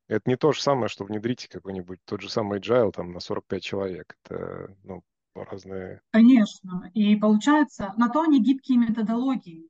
Это 0.08 0.28
не 0.28 0.37
то 0.37 0.50
же 0.50 0.61
самое, 0.61 0.88
что 0.88 1.04
внедрить 1.04 1.46
какой-нибудь 1.46 2.00
тот 2.04 2.20
же 2.20 2.28
самый 2.28 2.58
Agile 2.58 2.90
там 2.90 3.12
на 3.12 3.20
45 3.20 3.62
человек. 3.62 4.16
Это, 4.24 4.74
ну, 4.82 5.04
разные... 5.37 6.00
Конечно. 6.11 6.90
И 6.92 7.14
получается, 7.14 7.94
на 7.96 8.08
то 8.08 8.22
они 8.22 8.42
гибкие 8.42 8.78
методологии. 8.78 9.62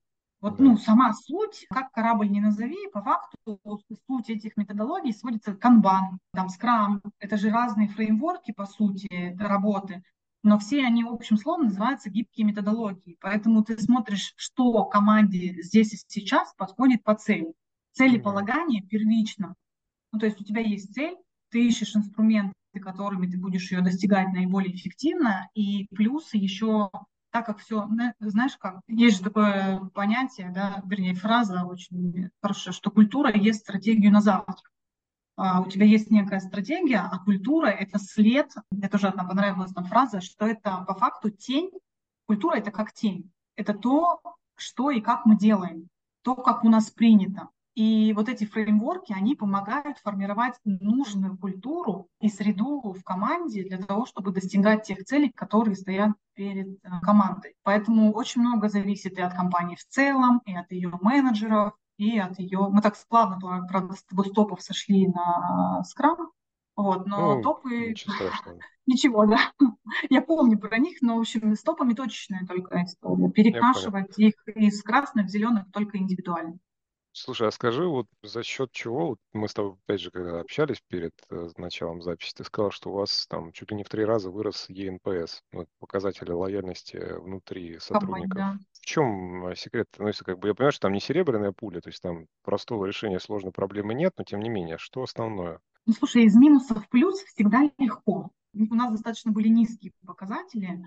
Вот, 0.42 0.59
ну, 0.59 0.76
сама 0.76 1.12
суть, 1.12 1.66
как 1.70 1.92
корабль 1.92 2.28
не 2.28 2.40
назови, 2.40 2.88
по 2.92 3.00
факту 3.00 3.61
суть 4.09 4.28
этих 4.28 4.57
методологий 4.57 5.14
сводится 5.14 5.55
к 5.55 5.61
канбан, 5.61 6.18
там, 6.35 6.48
скрам. 6.48 7.00
Это 7.20 7.37
же 7.37 7.50
разные 7.50 7.88
фреймворки, 7.88 8.52
по 8.52 8.66
сути, 8.66 9.37
работы. 9.38 10.02
Но 10.42 10.59
все 10.59 10.85
они, 10.85 11.05
в 11.05 11.12
общем 11.12 11.37
словом, 11.37 11.66
называются 11.66 12.11
гибкие 12.11 12.44
методологии. 12.44 13.16
Поэтому 13.20 13.62
ты 13.62 13.78
смотришь, 13.78 14.35
что 14.37 14.85
команде 14.87 15.62
здесь 15.62 15.94
и 15.94 15.98
сейчас 16.09 16.52
подходит 16.57 17.05
по 17.05 17.14
цели. 17.14 17.55
Целеполагание 17.92 18.83
первично. 18.83 19.55
Ну, 20.11 20.18
то 20.18 20.26
есть 20.26 20.40
у 20.40 20.44
тебя 20.44 20.61
есть 20.61 20.92
цель, 20.92 21.16
ты 21.50 21.64
ищешь 21.64 21.94
инструменты, 21.94 22.52
которыми 22.81 23.31
ты 23.31 23.38
будешь 23.38 23.70
ее 23.70 23.81
достигать 23.81 24.33
наиболее 24.33 24.74
эффективно, 24.74 25.48
и 25.55 25.87
плюс 25.94 26.35
еще 26.35 26.90
так 27.33 27.47
как 27.47 27.59
все, 27.59 27.88
знаешь 28.21 28.57
как, 28.59 28.83
есть 28.87 29.18
же 29.18 29.25
такое 29.25 29.81
понятие, 29.95 30.53
да, 30.55 30.83
вернее, 30.85 31.14
фраза 31.14 31.64
очень 31.64 32.31
хорошая, 32.42 32.75
что 32.75 32.90
культура 32.90 33.35
есть 33.35 33.61
стратегию 33.61 34.12
на 34.12 34.21
завтра. 34.21 34.68
А, 35.37 35.62
у 35.62 35.66
тебя 35.66 35.87
есть 35.87 36.11
некая 36.11 36.40
стратегия, 36.40 37.09
а 37.11 37.18
культура– 37.18 37.66
это 37.68 37.99
след, 37.99 38.53
мне 38.71 38.88
тоже 38.90 39.09
одна 39.09 39.25
понравилась 39.25 39.73
там 39.73 39.87
фраза, 39.87 40.21
что 40.21 40.47
это 40.47 40.85
по 40.87 40.95
факту 40.95 41.31
тень, 41.31 41.71
культура– 42.27 42.57
это 42.59 42.71
как 42.71 42.92
тень, 42.92 43.33
это 43.57 43.73
то, 43.73 44.21
что 44.55 44.90
и 44.90 45.01
как 45.01 45.25
мы 45.25 45.37
делаем, 45.37 45.88
то, 46.23 46.37
как 46.37 46.64
у 46.64 46.68
нас 46.68 46.90
принято. 46.90 47.49
И 47.74 48.12
вот 48.12 48.28
эти 48.28 48.44
фреймворки, 48.44 49.12
они 49.12 49.35
помогают 49.35 49.98
формировать 49.98 50.54
нужную 50.64 51.38
культуру 51.38 52.08
и 52.20 52.28
среду 52.28 52.92
в 52.92 53.02
команде 53.02 53.64
для 53.64 53.78
того, 53.78 54.04
чтобы 54.04 54.30
достигать 54.30 54.82
тех 54.85 55.04
целей, 55.04 55.30
которые 55.30 55.76
стоят 55.76 56.11
перед 56.35 56.68
э, 56.68 56.88
командой. 57.02 57.54
Поэтому 57.62 58.12
очень 58.12 58.42
много 58.42 58.68
зависит 58.68 59.16
и 59.16 59.22
от 59.22 59.35
компании 59.35 59.76
в 59.76 59.87
целом, 59.87 60.42
и 60.44 60.54
от 60.54 60.70
ее 60.70 60.92
менеджеров, 61.00 61.72
и 61.96 62.18
от 62.18 62.38
ее... 62.38 62.68
Мы 62.68 62.82
так 62.82 62.94
плавно, 63.08 63.66
правда, 63.66 63.94
с 63.94 64.04
тобой 64.04 64.26
стопов 64.26 64.61
сошли 64.61 65.08
на 65.08 65.82
скрам, 65.85 66.30
вот, 66.76 67.06
но 67.06 67.37
ну, 67.37 67.42
топы... 67.42 67.90
Ничего 67.90 68.12
страшного. 68.14 68.58
Ничего, 68.87 69.26
да. 69.26 69.52
Я 70.11 70.22
помню 70.22 70.58
про 70.58 70.76
них, 70.78 70.98
но, 71.00 71.16
в 71.16 71.20
общем, 71.20 71.54
с 71.54 71.62
топами 71.62 71.94
точечная 71.94 72.46
только 72.46 72.82
история. 72.85 73.30
Перекрашивать 73.30 74.18
их 74.18 74.35
из 74.46 74.82
красных 74.82 75.26
в 75.26 75.30
зеленых 75.30 75.70
только 75.72 75.98
индивидуально. 75.98 76.58
Слушай, 77.14 77.48
а 77.48 77.51
скажи, 77.51 77.87
вот 77.87 78.07
за 78.22 78.42
счет 78.42 78.72
чего, 78.72 79.09
вот 79.09 79.18
мы 79.35 79.46
с 79.46 79.53
тобой, 79.53 79.72
опять 79.85 80.01
же, 80.01 80.11
когда 80.11 80.40
общались 80.40 80.83
перед 80.88 81.12
э, 81.29 81.51
началом 81.59 82.01
записи, 82.01 82.33
ты 82.35 82.44
сказал, 82.44 82.70
что 82.70 82.90
у 82.90 82.94
вас 82.94 83.27
там 83.27 83.53
чуть 83.53 83.70
ли 83.70 83.77
не 83.77 83.85
в 83.85 83.88
три 83.90 84.05
раза 84.05 84.31
вырос 84.31 84.66
ЕНПС, 84.70 85.42
ну, 85.53 85.66
показатели 85.79 86.31
лояльности 86.31 86.96
внутри 87.20 87.79
сотрудников. 87.81 88.35
да. 88.35 88.59
В 88.81 88.87
чем 88.87 89.46
э, 89.46 89.57
секрет? 89.57 89.88
Ну, 89.98 90.07
если 90.07 90.25
как 90.25 90.38
бы 90.38 90.48
я 90.48 90.55
понимаю, 90.55 90.72
что 90.72 90.83
там 90.83 90.94
не 90.94 91.01
серебряная 91.01 91.53
пуля, 91.53 91.83
то 91.83 91.90
есть 91.90 92.01
там 92.01 92.27
простого 92.42 92.87
решения 92.87 93.20
сложной 93.20 93.53
проблемы 93.53 93.92
нет, 93.92 94.14
но 94.16 94.25
тем 94.25 94.40
не 94.40 94.48
менее, 94.48 94.79
что 94.79 95.03
основное? 95.03 95.61
Ну, 95.85 95.92
слушай, 95.92 96.25
из 96.25 96.35
минусов 96.35 96.85
в 96.85 96.88
плюс 96.88 97.20
всегда 97.25 97.70
легко. 97.79 98.31
У 98.55 98.75
нас 98.75 98.90
достаточно 98.90 99.33
были 99.33 99.48
низкие 99.48 99.92
показатели, 100.07 100.83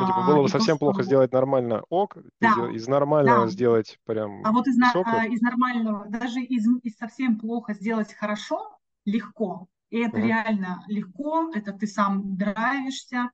ну, 0.00 0.06
типа, 0.06 0.26
было 0.26 0.42
бы 0.42 0.48
совсем 0.48 0.78
плохо 0.78 1.02
что... 1.02 1.04
сделать 1.04 1.32
нормально 1.32 1.82
ок, 1.88 2.16
да, 2.40 2.70
из 2.72 2.86
нормального 2.88 3.44
да. 3.44 3.50
сделать 3.50 3.98
прям 4.04 4.44
А 4.44 4.52
вот 4.52 4.66
из, 4.66 4.76
а, 4.82 5.26
из 5.26 5.40
нормального, 5.40 6.06
даже 6.08 6.40
из, 6.40 6.66
из 6.82 6.96
совсем 6.96 7.38
плохо 7.38 7.74
сделать 7.74 8.12
хорошо, 8.12 8.78
легко. 9.04 9.68
И 9.90 9.98
это 9.98 10.18
угу. 10.18 10.26
реально 10.26 10.84
легко, 10.88 11.50
это 11.54 11.72
ты 11.72 11.86
сам 11.86 12.36
драйвишься, 12.36 13.30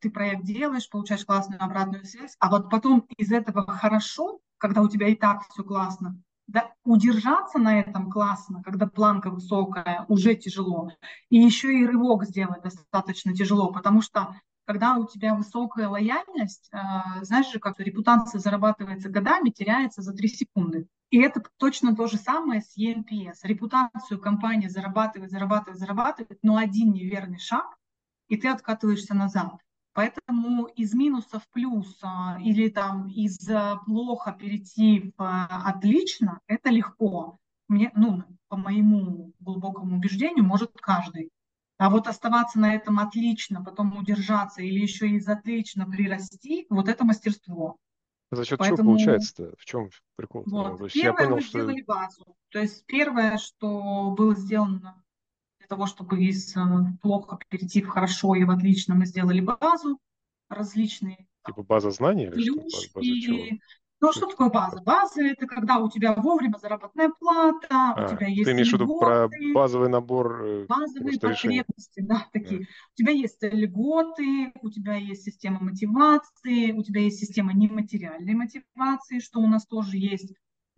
ты 0.00 0.10
проект 0.10 0.44
делаешь, 0.44 0.88
получаешь 0.88 1.24
классную 1.24 1.62
обратную 1.62 2.04
связь, 2.04 2.34
а 2.38 2.50
вот 2.50 2.70
потом 2.70 3.06
из 3.16 3.32
этого 3.32 3.66
хорошо, 3.66 4.40
когда 4.58 4.82
у 4.82 4.88
тебя 4.88 5.08
и 5.08 5.14
так 5.14 5.42
все 5.48 5.62
классно, 5.62 6.20
да, 6.46 6.72
удержаться 6.84 7.58
на 7.58 7.78
этом 7.78 8.10
классно, 8.10 8.62
когда 8.64 8.86
планка 8.86 9.30
высокая, 9.30 10.04
уже 10.08 10.34
тяжело. 10.34 10.90
И 11.28 11.38
еще 11.38 11.72
и 11.72 11.86
рывок 11.86 12.24
сделать 12.24 12.62
достаточно 12.62 13.34
тяжело, 13.34 13.72
потому 13.72 14.02
что 14.02 14.34
когда 14.70 14.98
у 14.98 15.04
тебя 15.04 15.34
высокая 15.34 15.88
лояльность, 15.88 16.70
э, 16.72 17.24
знаешь 17.24 17.50
же, 17.50 17.58
как 17.58 17.80
репутация 17.80 18.38
зарабатывается 18.38 19.08
годами, 19.08 19.50
теряется 19.50 20.00
за 20.00 20.12
3 20.12 20.28
секунды. 20.28 20.86
И 21.10 21.20
это 21.20 21.42
точно 21.56 21.96
то 21.96 22.06
же 22.06 22.16
самое 22.18 22.60
с 22.60 22.78
ENPS. 22.78 23.38
Репутацию 23.42 24.20
компания 24.20 24.68
зарабатывает, 24.68 25.32
зарабатывает, 25.32 25.80
зарабатывает, 25.80 26.38
но 26.44 26.56
один 26.56 26.92
неверный 26.92 27.40
шаг, 27.40 27.66
и 28.28 28.36
ты 28.36 28.46
откатываешься 28.46 29.12
назад. 29.12 29.56
Поэтому 29.92 30.66
из 30.66 30.94
минуса 30.94 31.40
в 31.40 31.48
плюс 31.48 31.98
а, 32.04 32.38
или 32.40 32.68
там 32.68 33.08
из 33.08 33.40
плохо 33.86 34.30
перейти 34.30 35.12
в 35.18 35.46
отлично, 35.48 36.38
это 36.46 36.70
легко. 36.70 37.38
Мне, 37.66 37.90
ну, 37.96 38.22
по 38.46 38.56
моему 38.56 39.32
глубокому 39.40 39.96
убеждению, 39.96 40.44
может 40.44 40.70
каждый. 40.80 41.32
А 41.80 41.88
вот 41.88 42.06
оставаться 42.08 42.58
на 42.58 42.74
этом 42.74 42.98
отлично, 42.98 43.64
потом 43.64 43.96
удержаться 43.96 44.60
или 44.60 44.80
еще 44.80 45.08
из 45.08 45.26
отлично 45.26 45.86
прирасти, 45.86 46.66
вот 46.68 46.88
это 46.88 47.06
мастерство. 47.06 47.78
За 48.30 48.44
счет 48.44 48.58
Поэтому... 48.58 48.76
чего 48.76 48.88
получается-то? 48.88 49.54
В 49.56 49.64
чем 49.64 49.88
прикол? 50.14 50.42
Вот. 50.44 50.76
То 50.76 50.84
есть 50.84 50.94
первое, 50.94 51.10
я 51.10 51.14
понял, 51.14 51.36
мы 51.36 51.40
что... 51.40 51.58
сделали 51.58 51.80
базу. 51.80 52.36
То 52.50 52.58
есть 52.58 52.84
первое, 52.84 53.38
что 53.38 54.10
было 54.10 54.34
сделано 54.34 55.02
для 55.58 55.68
того, 55.68 55.86
чтобы 55.86 56.22
из 56.22 56.54
э, 56.54 56.60
плохо 57.00 57.38
перейти 57.48 57.80
в 57.80 57.88
хорошо 57.88 58.34
и 58.34 58.44
в 58.44 58.50
отлично, 58.50 58.94
мы 58.94 59.06
сделали 59.06 59.40
базу 59.40 59.98
различные. 60.50 61.26
Типа 61.46 61.62
база 61.62 61.92
знаний 61.92 62.26
или 62.26 62.68
что? 62.68 63.00
База, 63.00 63.58
ну, 64.00 64.12
что 64.12 64.26
такое 64.26 64.48
база? 64.48 64.80
База– 64.82 65.22
это 65.24 65.46
когда 65.46 65.78
у 65.78 65.90
тебя 65.90 66.14
вовремя 66.14 66.56
заработная 66.60 67.10
плата, 67.18 67.66
а, 67.70 68.04
у 68.04 68.08
тебя 68.08 68.26
есть 68.28 68.44
Ты 68.44 68.52
имеешь 68.52 68.70
в 68.70 68.72
виду 68.72 68.98
про 68.98 69.28
базовый 69.54 69.88
набор 69.88 70.42
э, 70.42 70.66
Базовые 70.66 71.18
потребности, 71.18 72.00
да, 72.00 72.26
такие. 72.32 72.60
Да. 72.60 72.66
У 72.66 72.96
тебя 72.96 73.12
есть 73.12 73.38
льготы, 73.42 74.52
у 74.62 74.70
тебя 74.70 74.94
есть 74.94 75.22
система 75.24 75.60
мотивации, 75.60 76.72
у 76.72 76.82
тебя 76.82 77.02
есть 77.02 77.18
система 77.18 77.52
нематериальной 77.52 78.34
мотивации, 78.34 79.18
что 79.18 79.40
у 79.40 79.46
нас 79.46 79.66
тоже 79.66 79.98
есть. 79.98 80.34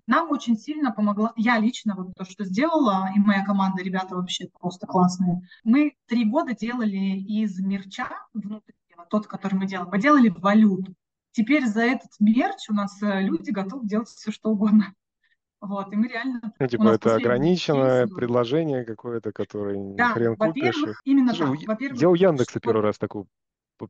Нам 0.08 0.30
очень 0.30 0.56
сильно 0.56 0.90
помогла, 0.90 1.32
я 1.36 1.58
лично 1.58 1.94
вот 1.94 2.14
то, 2.14 2.24
что 2.24 2.44
сделала, 2.44 3.10
и 3.14 3.20
моя 3.20 3.44
команда, 3.44 3.84
ребята 3.84 4.16
вообще 4.16 4.48
просто 4.60 4.86
классные. 4.86 5.42
Мы 5.62 5.94
три 6.06 6.24
года 6.24 6.54
делали 6.54 6.96
из 6.96 7.60
мерча 7.60 8.08
внутреннего, 8.34 9.06
тот, 9.08 9.28
который 9.28 9.54
мы 9.54 9.66
делаем, 9.66 9.90
мы 9.90 10.00
делали 10.00 10.28
валюту. 10.28 10.94
Теперь 11.32 11.66
за 11.66 11.82
этот 11.82 12.10
мерч 12.20 12.68
у 12.68 12.74
нас 12.74 13.02
э, 13.02 13.22
люди 13.22 13.50
готовы 13.50 13.86
делать 13.86 14.08
все, 14.08 14.30
что 14.30 14.50
угодно. 14.50 14.94
Вот, 15.60 15.92
и 15.92 15.96
мы 15.96 16.08
реально... 16.08 16.52
Ну, 16.58 16.66
типа, 16.66 16.88
это 16.88 17.14
ограниченное 17.14 18.04
кейс, 18.06 18.16
предложение 18.16 18.84
какое-то, 18.84 19.32
которое 19.32 19.94
да, 19.94 20.12
хрен 20.12 20.36
купишь. 20.36 20.74
именно 21.04 21.32
Слушай, 21.32 21.58
так. 21.58 21.68
Во-первых, 21.68 22.00
я 22.00 22.10
у 22.10 22.14
Яндекса 22.14 22.58
что... 22.58 22.60
первый 22.60 22.82
раз 22.82 22.98
такую 22.98 23.26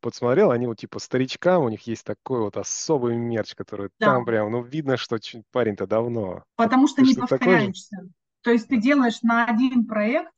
подсмотрел, 0.01 0.51
они 0.51 0.67
вот 0.67 0.79
типа 0.79 0.99
старичкам, 0.99 1.65
у 1.65 1.69
них 1.69 1.87
есть 1.87 2.05
такой 2.05 2.41
вот 2.41 2.57
особый 2.57 3.17
мерч, 3.17 3.55
который 3.55 3.91
да. 3.99 4.07
там 4.07 4.25
прям, 4.25 4.51
ну, 4.51 4.63
видно, 4.63 4.97
что 4.97 5.19
парень-то 5.51 5.87
давно. 5.87 6.45
Потому 6.57 6.87
что 6.87 6.97
ты 6.97 7.03
не 7.03 7.13
что 7.13 7.23
повторяешься. 7.23 8.09
То 8.43 8.51
есть 8.51 8.69
ты 8.69 8.79
делаешь 8.79 9.23
на 9.23 9.45
один 9.45 9.87
проект 9.87 10.31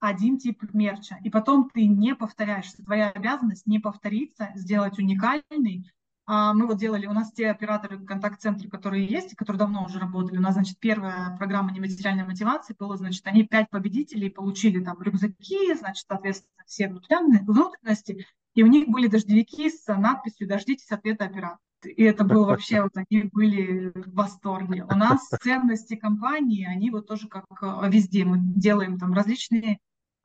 один 0.00 0.38
тип 0.38 0.62
мерча, 0.72 1.18
и 1.24 1.30
потом 1.30 1.70
ты 1.70 1.86
не 1.86 2.14
повторяешься. 2.14 2.84
Твоя 2.84 3.10
обязанность 3.10 3.66
не 3.66 3.78
повториться, 3.78 4.50
сделать 4.54 4.98
уникальный, 4.98 5.90
мы 6.26 6.66
вот 6.66 6.78
делали, 6.78 7.06
у 7.06 7.12
нас 7.12 7.32
те 7.32 7.50
операторы 7.50 7.98
контакт-центры, 7.98 8.68
которые 8.68 9.04
есть, 9.06 9.36
которые 9.36 9.58
давно 9.58 9.84
уже 9.84 9.98
работали, 9.98 10.38
у 10.38 10.40
нас, 10.40 10.54
значит, 10.54 10.78
первая 10.78 11.36
программа 11.36 11.72
нематериальной 11.72 12.24
мотивации 12.24 12.74
была, 12.78 12.96
значит, 12.96 13.26
они 13.26 13.44
пять 13.44 13.68
победителей 13.68 14.30
получили 14.30 14.82
там 14.82 15.02
рюкзаки, 15.02 15.74
значит, 15.74 16.06
соответственно, 16.08 16.64
все 16.66 16.88
внутренности, 16.88 18.26
и 18.54 18.62
у 18.62 18.66
них 18.66 18.88
были 18.88 19.08
дождевики 19.08 19.68
с 19.68 19.86
надписью 19.86 20.48
«Дождитесь 20.48 20.90
ответа 20.90 21.24
оператора». 21.24 21.58
И 21.84 22.02
это 22.02 22.24
было 22.24 22.46
вообще, 22.46 22.82
вот 22.82 22.92
они 22.94 23.24
были 23.24 23.92
в 23.94 24.14
восторге. 24.14 24.84
У 24.84 24.94
нас 24.94 25.28
ценности 25.42 25.96
компании, 25.96 26.64
они 26.64 26.90
вот 26.90 27.06
тоже 27.06 27.28
как 27.28 27.44
э, 27.60 27.90
везде. 27.90 28.24
Мы 28.24 28.38
делаем 28.38 28.98
там 28.98 29.12
различные 29.12 29.74
а, 29.74 29.78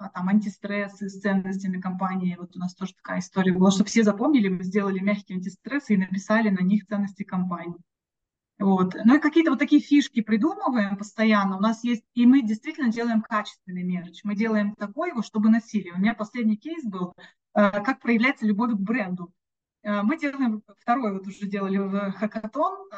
там 0.08 0.30
антистрессы 0.30 1.10
с 1.10 1.20
ценностями 1.20 1.82
компании. 1.82 2.38
Вот 2.40 2.56
у 2.56 2.60
нас 2.60 2.74
тоже 2.74 2.94
такая 2.96 3.20
история 3.20 3.54
была, 3.54 3.72
чтобы 3.72 3.90
все 3.90 4.04
запомнили, 4.04 4.48
мы 4.48 4.64
сделали 4.64 5.00
мягкие 5.00 5.38
антистрессы 5.38 5.96
и 5.96 5.98
написали 5.98 6.50
на 6.50 6.62
них 6.62 6.86
ценности 6.88 7.24
компании. 7.24 7.78
Вот. 8.60 8.94
Ну 9.06 9.16
и 9.16 9.20
какие-то 9.20 9.52
вот 9.52 9.60
такие 9.60 9.82
фишки 9.82 10.22
придумываем 10.22 10.98
постоянно. 10.98 11.58
У 11.58 11.62
нас 11.62 11.84
есть, 11.84 12.04
и 12.14 12.26
мы 12.26 12.42
действительно 12.42 12.92
делаем 12.92 13.22
качественный 13.22 13.84
мерч. 13.84 14.22
Мы 14.24 14.36
делаем 14.36 14.76
такой 14.76 15.12
чтобы 15.24 15.50
носили. 15.50 15.92
У 15.92 15.98
меня 15.98 16.14
последний 16.14 16.58
кейс 16.58 16.84
был, 16.84 17.14
э, 17.18 17.72
как 17.72 18.00
проявляется 18.02 18.46
любовь 18.46 18.72
к 18.74 18.80
бренду. 18.80 19.34
Э, 19.84 20.02
мы 20.02 20.18
делаем, 20.18 20.62
второй 20.78 21.14
вот 21.14 21.28
уже 21.28 21.48
делали 21.48 21.78
в 21.78 22.12
хакатон, 22.14 22.90
э, 22.92 22.96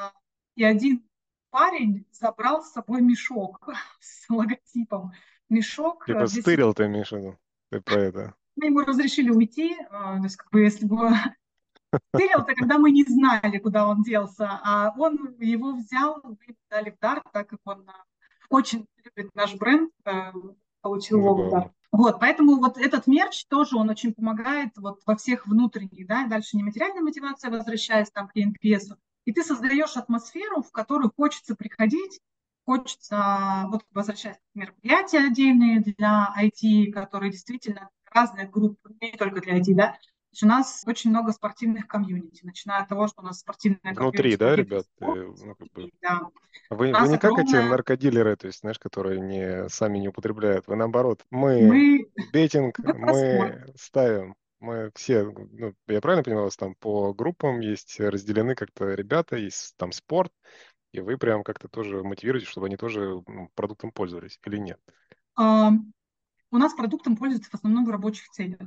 и 0.55 0.63
один 0.63 1.03
парень 1.51 2.07
забрал 2.11 2.63
с 2.63 2.71
собой 2.71 3.01
мешок 3.01 3.69
с 3.99 4.27
логотипом 4.29 5.11
мешок. 5.51 6.05
Типа 6.05 6.25
здесь... 6.25 6.43
стырил 6.43 6.73
ты, 6.73 6.87
Миша, 6.87 7.37
ты 7.69 7.81
про 7.81 7.99
это. 7.99 8.35
Мы 8.55 8.67
ему 8.67 8.79
разрешили 8.79 9.29
уйти, 9.29 9.77
а, 9.89 10.17
то 10.17 10.23
есть 10.23 10.35
как 10.37 10.49
бы 10.51 10.61
если 10.61 10.85
бы 10.85 11.11
стырил-то, 12.13 12.53
когда 12.55 12.77
мы 12.77 12.91
не 12.91 13.03
знали, 13.03 13.57
куда 13.59 13.87
он 13.87 14.03
делся, 14.03 14.59
а 14.63 14.93
он 14.97 15.35
его 15.39 15.73
взял, 15.73 16.21
мы 16.23 16.37
дали 16.69 16.89
в 16.89 16.99
дар, 16.99 17.21
так 17.31 17.47
как 17.47 17.59
он 17.65 17.87
а, 17.87 18.03
очень 18.49 18.87
любит 19.03 19.33
наш 19.35 19.55
бренд, 19.55 19.91
получил 20.81 21.19
его 21.19 21.35
в 21.35 21.51
дар. 21.51 21.71
Вот, 21.91 22.21
поэтому 22.21 22.55
вот 22.55 22.77
этот 22.77 23.05
мерч 23.07 23.45
тоже, 23.47 23.75
он 23.75 23.89
очень 23.89 24.13
помогает 24.13 24.69
вот 24.77 25.01
во 25.05 25.15
всех 25.17 25.45
внутренних, 25.45 26.07
да, 26.07 26.25
дальше 26.25 26.55
нематериальная 26.55 27.01
мотивация, 27.01 27.51
возвращаясь 27.51 28.09
там 28.09 28.29
к 28.29 28.35
NPS, 28.37 28.95
и 29.25 29.33
ты 29.33 29.43
создаешь 29.43 29.97
атмосферу, 29.97 30.61
в 30.61 30.71
которую 30.71 31.11
хочется 31.15 31.55
приходить, 31.55 32.21
хочется, 32.65 33.65
вот 33.67 33.83
возвращаясь 33.91 34.37
к 34.37 34.55
мероприятия 34.55 35.19
отдельные 35.19 35.81
для 35.81 36.33
IT, 36.39 36.91
которые 36.91 37.31
действительно 37.31 37.89
разные 38.11 38.47
группы, 38.47 38.95
не 39.01 39.11
только 39.13 39.41
для 39.41 39.59
IT, 39.59 39.73
да, 39.73 39.97
у 40.41 40.45
нас 40.45 40.83
очень 40.87 41.09
много 41.09 41.31
спортивных 41.33 41.87
комьюнити, 41.87 42.45
начиная 42.45 42.81
от 42.81 42.87
того, 42.87 43.07
что 43.07 43.21
у 43.21 43.25
нас 43.25 43.39
спортивные 43.39 43.93
Внутри, 43.93 44.37
да, 44.37 44.55
ребят? 44.55 44.85
Ну, 44.99 45.35
как 45.35 45.71
бы... 45.73 45.89
да. 46.01 46.21
Вы, 46.69 46.77
вы 46.77 47.07
не 47.09 47.17
как 47.17 47.31
огромное... 47.31 47.43
эти 47.43 47.69
наркодилеры, 47.69 48.35
то 48.37 48.47
есть, 48.47 48.59
знаешь, 48.61 48.79
которые 48.79 49.19
не, 49.19 49.67
сами 49.69 49.97
не 49.99 50.07
употребляют. 50.07 50.67
Вы 50.67 50.77
наоборот. 50.77 51.25
Мы, 51.31 51.61
мы... 51.61 52.05
бетинг, 52.31 52.79
мы 52.79 53.73
ставим. 53.75 54.35
Мы 54.59 54.91
все, 54.93 55.23
ну, 55.23 55.73
я 55.87 56.01
правильно 56.01 56.23
понимаю, 56.23 56.43
у 56.43 56.47
вас 56.47 56.55
там 56.55 56.75
по 56.75 57.15
группам 57.15 57.61
есть 57.61 57.99
разделены 57.99 58.53
как-то 58.53 58.93
ребята, 58.93 59.35
есть 59.35 59.73
там 59.75 59.91
спорт, 59.91 60.31
и 60.91 60.99
вы 60.99 61.17
прям 61.17 61.43
как-то 61.43 61.67
тоже 61.67 62.03
мотивируете, 62.03 62.47
чтобы 62.47 62.67
они 62.67 62.77
тоже 62.77 63.23
продуктом 63.55 63.91
пользовались 63.91 64.39
или 64.45 64.57
нет? 64.57 64.79
А, 65.35 65.71
у 66.51 66.57
нас 66.57 66.73
продуктом 66.73 67.15
пользуются 67.15 67.49
в 67.49 67.53
основном 67.55 67.85
в 67.85 67.89
рабочих 67.89 68.29
целях. 68.29 68.59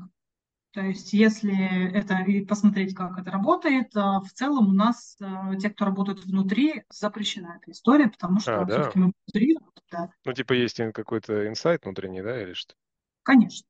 То 0.72 0.80
есть 0.80 1.12
если 1.12 1.92
это 1.92 2.16
и 2.22 2.44
посмотреть, 2.44 2.96
как 2.96 3.16
это 3.18 3.30
работает, 3.30 3.96
а, 3.96 4.20
в 4.20 4.32
целом 4.32 4.70
у 4.70 4.72
нас 4.72 5.16
а, 5.20 5.54
те, 5.54 5.70
кто 5.70 5.84
работают 5.84 6.24
внутри, 6.24 6.82
запрещена 6.90 7.60
эта 7.60 7.70
история, 7.70 8.08
потому 8.08 8.40
что 8.40 8.62
а, 8.62 8.64
да? 8.64 8.74
все-таки 8.74 8.98
мы 8.98 9.12
внутри. 9.26 9.56
Да. 9.92 10.10
Ну, 10.24 10.32
типа 10.32 10.52
есть 10.54 10.80
какой-то 10.92 11.46
инсайт 11.46 11.84
внутренний, 11.84 12.22
да, 12.22 12.42
или 12.42 12.54
что? 12.54 12.74
Конечно. 13.22 13.66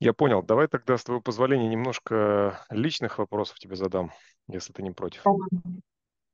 Я 0.00 0.12
понял. 0.12 0.42
Давай 0.42 0.66
тогда, 0.66 0.98
с 0.98 1.04
твоего 1.04 1.22
позволения, 1.22 1.68
немножко 1.68 2.66
личных 2.70 3.18
вопросов 3.18 3.60
тебе 3.60 3.76
задам, 3.76 4.10
если 4.48 4.72
ты 4.72 4.82
не 4.82 4.90
против. 4.90 5.24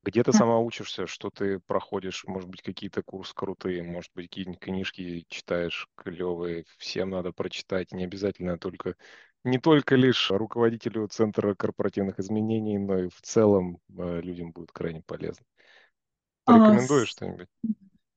Где 0.09 0.23
ты 0.23 0.33
сама 0.33 0.59
учишься, 0.59 1.07
что 1.07 1.29
ты 1.29 1.59
проходишь, 1.59 2.25
может 2.27 2.49
быть, 2.49 2.63
какие-то 2.63 3.03
курсы 3.03 3.35
крутые, 3.35 3.83
может 3.83 4.11
быть, 4.15 4.31
какие-нибудь 4.31 4.59
книжки 4.59 5.27
читаешь 5.29 5.87
клевые, 5.97 6.65
всем 6.79 7.11
надо 7.11 7.31
прочитать, 7.31 7.93
не 7.93 8.05
обязательно 8.05 8.57
только, 8.57 8.95
не 9.45 9.59
только 9.59 9.97
лишь 9.97 10.31
руководителю 10.31 11.09
Центра 11.09 11.55
корпоративных 11.55 12.19
изменений, 12.21 12.79
но 12.79 13.01
и 13.01 13.09
в 13.11 13.21
целом 13.21 13.81
э, 13.99 14.23
людям 14.23 14.53
будет 14.53 14.73
крайне 14.73 15.03
полезно. 15.03 15.45
Порекомендуешь 16.47 17.09
а, 17.09 17.11
что-нибудь? 17.11 17.49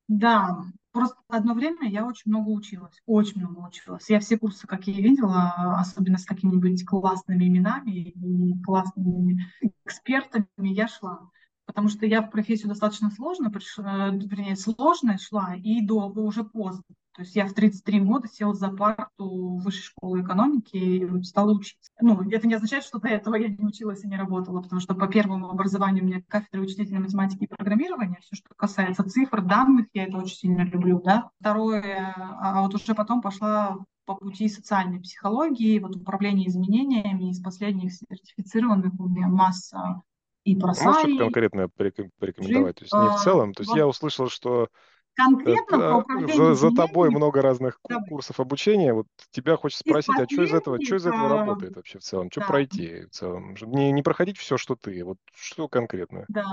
Да, 0.08 0.64
просто 0.92 1.18
одно 1.28 1.52
время 1.52 1.90
я 1.90 2.06
очень 2.06 2.30
много 2.30 2.48
училась, 2.48 3.02
очень 3.04 3.42
много 3.42 3.68
училась. 3.68 4.08
Я 4.08 4.18
все 4.20 4.38
курсы, 4.38 4.66
какие 4.66 5.02
видела, 5.02 5.76
особенно 5.78 6.16
с 6.16 6.24
какими-нибудь 6.24 6.86
классными 6.86 7.46
именами 7.46 7.90
и 7.90 8.62
классными 8.62 9.44
экспертами, 9.84 10.48
я 10.56 10.88
шла 10.88 11.28
потому 11.66 11.88
что 11.88 12.06
я 12.06 12.22
в 12.22 12.30
профессию 12.30 12.68
достаточно 12.68 13.10
сложно 13.10 13.50
пришла, 13.50 14.08
э, 14.08 14.16
вернее, 14.16 14.56
сложно 14.56 15.18
шла 15.18 15.54
и 15.54 15.84
долго, 15.84 16.20
уже 16.20 16.44
поздно. 16.44 16.84
То 17.14 17.22
есть 17.22 17.36
я 17.36 17.46
в 17.46 17.52
33 17.52 18.00
года 18.00 18.26
села 18.26 18.54
за 18.54 18.70
парту 18.70 19.58
высшей 19.58 19.82
школы 19.82 20.22
экономики 20.22 20.76
и 20.76 21.22
стала 21.24 21.52
учиться. 21.52 21.92
Ну, 22.00 22.22
это 22.30 22.48
не 22.48 22.54
означает, 22.54 22.84
что 22.84 22.98
до 22.98 23.08
этого 23.08 23.34
я 23.34 23.48
не 23.48 23.64
училась 23.64 24.02
и 24.02 24.08
не 24.08 24.16
работала, 24.16 24.62
потому 24.62 24.80
что 24.80 24.94
по 24.94 25.06
первому 25.06 25.50
образованию 25.50 26.04
у 26.04 26.06
меня 26.06 26.22
кафедра 26.26 26.62
учителя 26.62 27.00
математики 27.00 27.44
и 27.44 27.48
программирования, 27.48 28.18
все, 28.22 28.36
что 28.36 28.54
касается 28.56 29.04
цифр, 29.04 29.42
данных, 29.42 29.88
я 29.92 30.04
это 30.04 30.16
очень 30.16 30.36
сильно 30.36 30.62
люблю, 30.62 31.02
да. 31.04 31.30
Второе, 31.38 32.14
а 32.16 32.62
вот 32.62 32.74
уже 32.74 32.94
потом 32.94 33.20
пошла 33.20 33.76
по 34.06 34.14
пути 34.14 34.48
социальной 34.48 35.00
психологии, 35.00 35.80
вот 35.80 35.96
управление 35.96 36.48
изменениями, 36.48 37.30
из 37.30 37.42
последних 37.42 37.92
сертифицированных 37.92 38.98
у 38.98 39.08
меня 39.08 39.28
масса 39.28 40.00
и 40.44 40.56
про 40.56 40.68
Можешь 40.68 41.00
что-то 41.00 41.18
конкретно 41.18 41.68
порекомендовать? 41.68 42.76
То 42.76 42.84
есть 42.84 42.94
не 42.94 43.08
в 43.08 43.22
целом. 43.22 43.54
То 43.54 43.62
есть 43.62 43.74
я 43.74 43.86
услышал, 43.86 44.28
что 44.28 44.68
конкретно 45.14 45.76
это, 45.76 45.96
управлению 45.96 46.54
за, 46.54 46.70
за 46.70 46.74
тобой 46.74 47.10
много 47.10 47.42
разных 47.42 47.78
Давай. 47.88 48.08
курсов 48.08 48.40
обучения. 48.40 48.92
Вот 48.92 49.06
тебя 49.30 49.56
хочется 49.56 49.84
спросить, 49.86 50.18
а 50.18 50.26
что 50.30 50.42
из 50.42 50.52
этого, 50.52 50.82
что 50.82 50.96
из 50.96 51.06
этого 51.06 51.28
работает 51.28 51.76
вообще 51.76 51.98
в 51.98 52.02
целом? 52.02 52.30
Что 52.30 52.40
да. 52.40 52.46
пройти 52.46 53.02
в 53.06 53.10
целом? 53.10 53.54
Не, 53.62 53.92
не 53.92 54.02
проходить 54.02 54.38
все, 54.38 54.56
что 54.56 54.74
ты. 54.74 55.04
Вот 55.04 55.18
что 55.34 55.68
конкретно? 55.68 56.24
Да. 56.28 56.44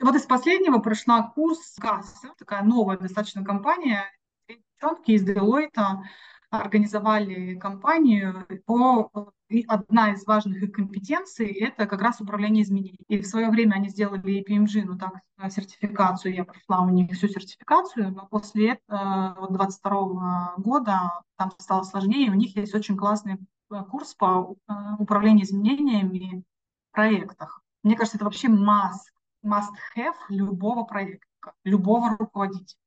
Вот 0.00 0.16
из 0.16 0.22
последнего 0.22 0.78
прошла 0.78 1.22
курс 1.34 1.76
КАСа, 1.80 2.32
такая 2.36 2.62
новая 2.62 2.98
достаточно 2.98 3.44
компания, 3.44 4.04
девчонки 4.48 5.12
из 5.12 5.26
Deloitte 5.26 6.02
организовали 6.50 7.54
компанию 7.56 8.46
по 8.66 9.32
и 9.48 9.64
одна 9.68 10.12
из 10.12 10.26
важных 10.26 10.62
их 10.62 10.72
компетенций– 10.72 11.52
это 11.60 11.86
как 11.86 12.00
раз 12.00 12.20
управление 12.20 12.62
изменениями. 12.62 13.04
И 13.08 13.20
в 13.20 13.26
свое 13.26 13.50
время 13.50 13.74
они 13.74 13.88
сделали 13.88 14.42
EPMG, 14.42 14.84
ну 14.84 14.98
так, 14.98 15.12
сертификацию, 15.50 16.34
я 16.34 16.44
прошла 16.44 16.80
у 16.82 16.88
них 16.88 17.10
всю 17.12 17.28
сертификацию, 17.28 18.12
но 18.12 18.26
после 18.26 18.72
этого, 18.72 19.36
вот 19.38 19.52
22 19.52 20.54
года, 20.58 21.20
там 21.36 21.52
стало 21.58 21.82
сложнее, 21.82 22.30
у 22.30 22.34
них 22.34 22.56
есть 22.56 22.74
очень 22.74 22.96
классный 22.96 23.34
э, 23.34 23.84
курс 23.90 24.14
по 24.14 24.54
э, 24.68 24.72
управлению 24.98 25.44
изменениями 25.44 26.42
в 26.90 26.94
проектах. 26.94 27.60
Мне 27.82 27.96
кажется, 27.96 28.16
это 28.16 28.24
вообще 28.24 28.48
must, 28.48 29.10
must 29.44 29.74
have 29.96 30.16
любого 30.28 30.84
проекта, 30.84 31.52
любого 31.64 32.16
руководителя 32.18 32.78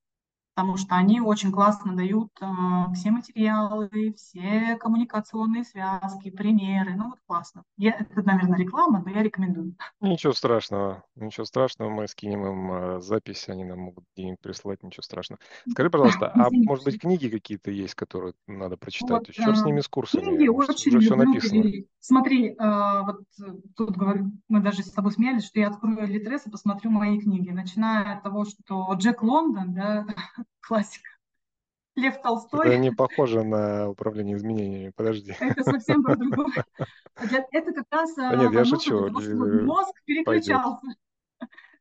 потому 0.58 0.76
что 0.76 0.96
они 0.96 1.22
очень 1.22 1.52
классно 1.52 1.96
дают 1.96 2.32
э, 2.42 2.46
все 2.96 3.12
материалы, 3.12 4.16
все 4.18 4.76
коммуникационные 4.80 5.64
связки, 5.64 6.32
примеры. 6.32 6.96
Ну 6.96 7.10
вот 7.10 7.20
классно. 7.28 7.64
Я, 7.78 7.92
это, 7.92 8.24
наверное, 8.24 8.58
реклама, 8.58 9.04
но 9.06 9.12
я 9.12 9.22
рекомендую. 9.22 9.76
Ничего 10.02 10.34
страшного, 10.34 11.04
ничего 11.16 11.46
страшного. 11.46 11.92
Мы 11.92 12.08
скинем 12.08 12.48
им 12.48 12.72
э, 12.72 13.02
запись, 13.02 13.48
они 13.50 13.66
нам 13.66 13.82
могут 13.82 14.06
где-нибудь 14.16 14.40
прислать, 14.42 14.82
ничего 14.82 15.04
страшного. 15.04 15.40
Скажи, 15.70 15.92
пожалуйста, 15.92 16.32
а 16.34 16.48
может 16.50 16.86
быть 16.86 17.00
книги 17.00 17.30
какие-то 17.30 17.70
есть, 17.70 17.94
которые 17.94 18.34
надо 18.48 18.78
прочитать? 18.78 19.28
Вот, 19.28 19.32
черт 19.32 19.58
с 19.60 19.64
ними 19.64 19.82
с 19.82 19.88
курсами? 19.88 20.24
Книги 20.24 20.48
может, 20.48 20.72
очень 20.72 20.90
уже 20.90 21.06
все 21.06 21.16
написано. 21.16 21.72
Смотри, 22.00 22.50
э, 22.50 22.56
вот 22.58 23.22
тут 23.76 23.96
говорю, 23.96 24.32
мы 24.48 24.62
даже 24.62 24.82
с 24.82 24.92
тобой 24.92 25.12
смеялись, 25.12 25.46
что 25.46 25.60
я 25.60 25.68
открою 25.68 26.08
Литрес 26.08 26.48
и 26.48 26.50
посмотрю 26.50 26.90
мои 26.90 27.20
книги, 27.20 27.52
начиная 27.52 28.16
от 28.16 28.24
того, 28.24 28.46
что 28.46 28.92
Джек 28.96 29.22
Лондон, 29.22 29.76
да, 29.76 30.08
классика. 30.62 31.10
Лев 31.98 32.22
Толстой. 32.22 32.68
Это 32.68 32.78
не 32.78 32.92
похоже 32.92 33.44
на 33.44 33.90
управление 33.90 34.38
изменениями, 34.38 34.94
подожди. 34.96 35.36
Это 35.40 35.64
совсем 35.64 36.04
про 36.04 36.16
другое. 36.16 36.64
Это 37.52 37.74
как 37.74 37.86
раз 37.90 38.16
а 38.18 38.36
нет, 38.36 38.54
я 38.54 38.66
шучу. 38.66 39.08
Того, 39.08 39.22
чтобы 39.22 39.64
мозг 39.64 39.94
переключался. 40.06 40.80
Пойдет. 40.82 40.98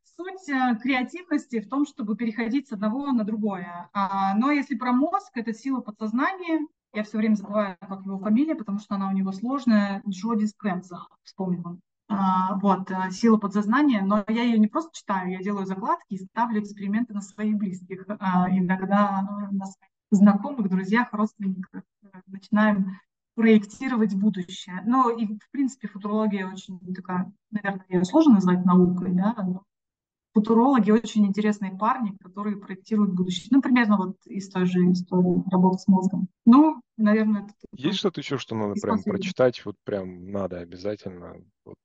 Суть 0.03 0.49
э, 0.49 0.75
креативности 0.81 1.59
в 1.59 1.69
том, 1.69 1.85
чтобы 1.85 2.15
переходить 2.15 2.67
с 2.67 2.71
одного 2.71 3.11
на 3.11 3.23
другое. 3.23 3.87
А, 3.93 4.33
но 4.33 4.49
если 4.49 4.75
про 4.75 4.91
мозг, 4.91 5.29
это 5.35 5.53
сила 5.53 5.81
подсознания. 5.81 6.65
Я 6.93 7.03
все 7.03 7.19
время 7.19 7.35
забываю, 7.35 7.77
как 7.79 8.03
его 8.03 8.17
фамилия, 8.17 8.55
потому 8.55 8.79
что 8.79 8.95
она 8.95 9.09
у 9.09 9.11
него 9.11 9.31
сложная. 9.31 10.01
Джо 10.07 10.33
Диспенза, 10.33 11.01
вспомнила. 11.21 11.77
А, 12.09 12.55
вот, 12.59 12.89
э, 12.89 13.11
сила 13.11 13.37
подсознания, 13.37 14.01
но 14.01 14.23
я 14.29 14.43
ее 14.43 14.57
не 14.57 14.67
просто 14.67 14.91
читаю, 14.93 15.29
я 15.29 15.39
делаю 15.39 15.65
закладки 15.65 16.13
и 16.13 16.17
ставлю 16.17 16.61
эксперименты 16.61 17.13
на 17.13 17.21
своих 17.21 17.57
близких, 17.57 18.05
а, 18.07 18.49
иногда 18.49 19.49
на 19.51 19.65
своих 19.65 19.91
знакомых, 20.11 20.69
друзьях, 20.69 21.09
родственниках. 21.11 21.83
Начинаем 22.27 22.99
проектировать 23.35 24.15
будущее. 24.15 24.81
Но 24.85 25.09
и, 25.09 25.25
в 25.25 25.51
принципе, 25.51 25.89
футурология 25.89 26.47
очень 26.47 26.79
такая, 26.95 27.31
наверное, 27.51 27.85
ее 27.89 28.05
сложно 28.05 28.35
назвать 28.35 28.63
наукой, 28.65 29.11
да, 29.11 29.35
но 29.37 29.63
футурологи 30.37 30.91
очень 30.91 31.25
интересные 31.25 31.75
парни, 31.75 32.15
которые 32.21 32.57
проектируют 32.57 33.13
будущее. 33.13 33.47
Ну, 33.49 33.61
примерно 33.61 33.97
вот 33.97 34.17
из 34.27 34.49
той 34.49 34.65
же 34.65 34.91
истории 34.91 35.43
работы 35.51 35.79
с 35.79 35.87
мозгом. 35.87 36.27
Ну, 36.45 36.79
наверное, 36.95 37.45
это... 37.45 37.53
Есть 37.73 37.97
что-то 37.97 38.21
еще, 38.21 38.37
что 38.37 38.55
надо 38.55 38.75
прям 38.79 39.01
прочитать, 39.01 39.65
вот 39.65 39.75
прям 39.83 40.31
надо 40.31 40.59
обязательно? 40.59 41.37
Вот 41.65 41.77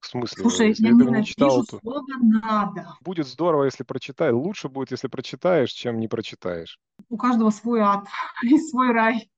в 0.00 0.06
смысле, 0.06 0.42
Слушай, 0.42 0.68
если 0.68 0.86
я 0.86 0.94
этого 0.94 1.14
не 1.14 1.24
читал, 1.26 1.62
то 1.66 1.78
слово 1.78 2.06
«надо». 2.22 2.96
Будет 3.02 3.26
здорово, 3.26 3.64
если 3.64 3.84
прочитаешь. 3.84 4.34
Лучше 4.34 4.70
будет, 4.70 4.92
если 4.92 5.08
прочитаешь, 5.08 5.70
чем 5.70 6.00
не 6.00 6.08
прочитаешь. 6.08 6.78
У 7.10 7.18
каждого 7.18 7.50
свой 7.50 7.80
ад 7.80 8.06
и 8.42 8.58
свой 8.58 8.92
рай. 8.92 9.30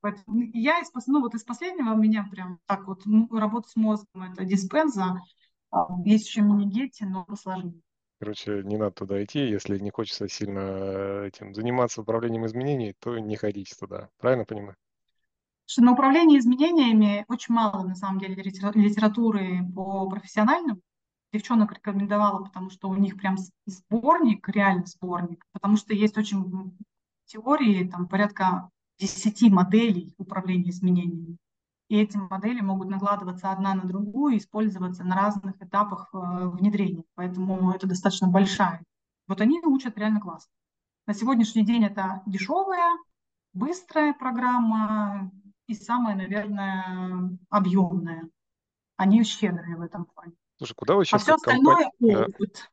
Поэтому 0.00 0.40
я 0.52 0.80
из, 0.80 0.88
ну, 1.06 1.20
вот 1.20 1.34
из 1.36 1.44
последнего 1.44 1.92
у 1.92 1.96
меня 1.96 2.26
прям 2.28 2.58
так 2.66 2.88
вот 2.88 3.02
работа 3.30 3.68
с 3.68 3.76
мозгом, 3.76 4.32
это 4.32 4.44
диспенза. 4.44 5.20
А, 5.70 5.86
есть 6.04 6.26
еще 6.26 6.40
мини-гетти, 6.40 7.04
но 7.04 7.24
посложнее. 7.24 7.80
Короче, 8.20 8.62
не 8.64 8.76
надо 8.76 8.90
туда 8.90 9.24
идти. 9.24 9.38
Если 9.38 9.78
не 9.78 9.90
хочется 9.90 10.28
сильно 10.28 11.24
этим 11.24 11.54
заниматься 11.54 12.02
управлением 12.02 12.44
изменений, 12.44 12.94
то 13.00 13.18
не 13.18 13.34
ходите 13.36 13.74
туда. 13.74 14.10
Правильно 14.18 14.44
понимаю? 14.44 14.76
Что 15.64 15.82
на 15.82 15.92
управлении 15.92 16.38
изменениями 16.38 17.24
очень 17.28 17.54
мало, 17.54 17.82
на 17.82 17.94
самом 17.94 18.18
деле, 18.20 18.34
литературы 18.34 19.60
по 19.74 20.06
профессиональным. 20.10 20.82
Девчонок 21.32 21.72
рекомендовала, 21.72 22.44
потому 22.44 22.68
что 22.68 22.90
у 22.90 22.94
них 22.94 23.16
прям 23.16 23.38
сборник, 23.64 24.46
реальный 24.50 24.86
сборник, 24.86 25.42
потому 25.52 25.78
что 25.78 25.94
есть 25.94 26.18
очень 26.18 26.76
теории, 27.24 27.88
там 27.88 28.06
порядка 28.06 28.68
10 28.98 29.50
моделей 29.50 30.12
управления 30.18 30.70
изменениями. 30.70 31.38
И 31.90 31.96
эти 31.96 32.16
модели 32.16 32.60
могут 32.60 32.88
накладываться 32.88 33.50
одна 33.50 33.74
на 33.74 33.82
другую 33.82 34.34
и 34.34 34.38
использоваться 34.38 35.02
на 35.02 35.16
разных 35.16 35.60
этапах 35.60 36.08
э, 36.12 36.18
внедрения. 36.18 37.02
Поэтому 37.16 37.72
это 37.72 37.88
достаточно 37.88 38.28
большая. 38.28 38.84
Вот 39.26 39.40
они 39.40 39.60
учат 39.60 39.98
реально 39.98 40.20
классно. 40.20 40.52
На 41.08 41.14
сегодняшний 41.14 41.64
день 41.64 41.84
это 41.84 42.22
дешевая, 42.26 42.96
быстрая 43.54 44.14
программа 44.14 45.32
и 45.66 45.74
самая, 45.74 46.14
наверное, 46.14 47.36
объемная. 47.48 48.28
Они 48.96 49.24
щедрые 49.24 49.74
в 49.74 49.80
этом 49.80 50.04
плане. 50.04 50.34
Слушай, 50.58 50.74
куда 50.74 50.94
вы 50.94 51.04
сейчас 51.04 51.22
а 51.22 51.24
все 51.24 51.34
остальное 51.34 51.90
компания... 51.98 52.18
опыт. 52.18 52.70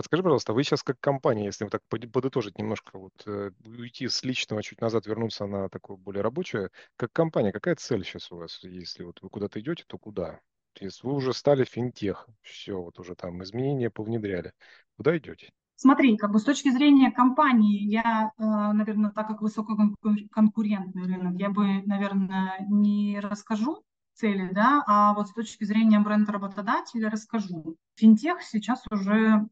Подскажи, 0.00 0.22
пожалуйста, 0.22 0.54
вы 0.54 0.64
сейчас 0.64 0.82
как 0.82 0.98
компания, 0.98 1.44
если 1.44 1.64
вот 1.64 1.72
так 1.72 1.82
подытожить 1.86 2.56
немножко, 2.56 2.98
вот 2.98 3.12
э, 3.26 3.50
уйти 3.66 4.08
с 4.08 4.24
личного 4.24 4.62
чуть 4.62 4.80
назад, 4.80 5.04
вернуться 5.04 5.44
на 5.44 5.68
такое 5.68 5.98
более 5.98 6.22
рабочее, 6.22 6.70
как 6.96 7.12
компания, 7.12 7.52
какая 7.52 7.74
цель 7.74 8.02
сейчас 8.02 8.32
у 8.32 8.36
вас? 8.36 8.60
Если 8.62 9.02
вот 9.02 9.20
вы 9.20 9.28
куда-то 9.28 9.60
идете, 9.60 9.84
то 9.86 9.98
куда? 9.98 10.40
Если 10.80 11.06
вы 11.06 11.12
уже 11.12 11.34
стали 11.34 11.64
финтех, 11.64 12.26
все, 12.40 12.80
вот 12.80 12.98
уже 12.98 13.14
там 13.14 13.42
изменения 13.42 13.90
повнедряли, 13.90 14.54
куда 14.96 15.18
идете? 15.18 15.50
Смотри, 15.76 16.16
как 16.16 16.32
бы 16.32 16.38
с 16.38 16.44
точки 16.44 16.70
зрения 16.70 17.10
компании, 17.10 17.82
я, 17.82 18.32
э, 18.38 18.42
наверное, 18.42 19.10
так 19.10 19.28
как 19.28 19.42
высококонкурентный 19.42 21.04
рынок, 21.04 21.38
я 21.38 21.50
бы, 21.50 21.82
наверное, 21.84 22.56
не 22.70 23.20
расскажу, 23.20 23.84
цели, 24.14 24.50
да, 24.52 24.82
а 24.86 25.14
вот 25.14 25.28
с 25.28 25.32
точки 25.32 25.64
зрения 25.64 25.98
бренда 26.00 26.32
работодателя 26.32 27.10
расскажу. 27.10 27.76
Финтех 27.96 28.42
сейчас 28.42 28.82
уже, 28.90 29.46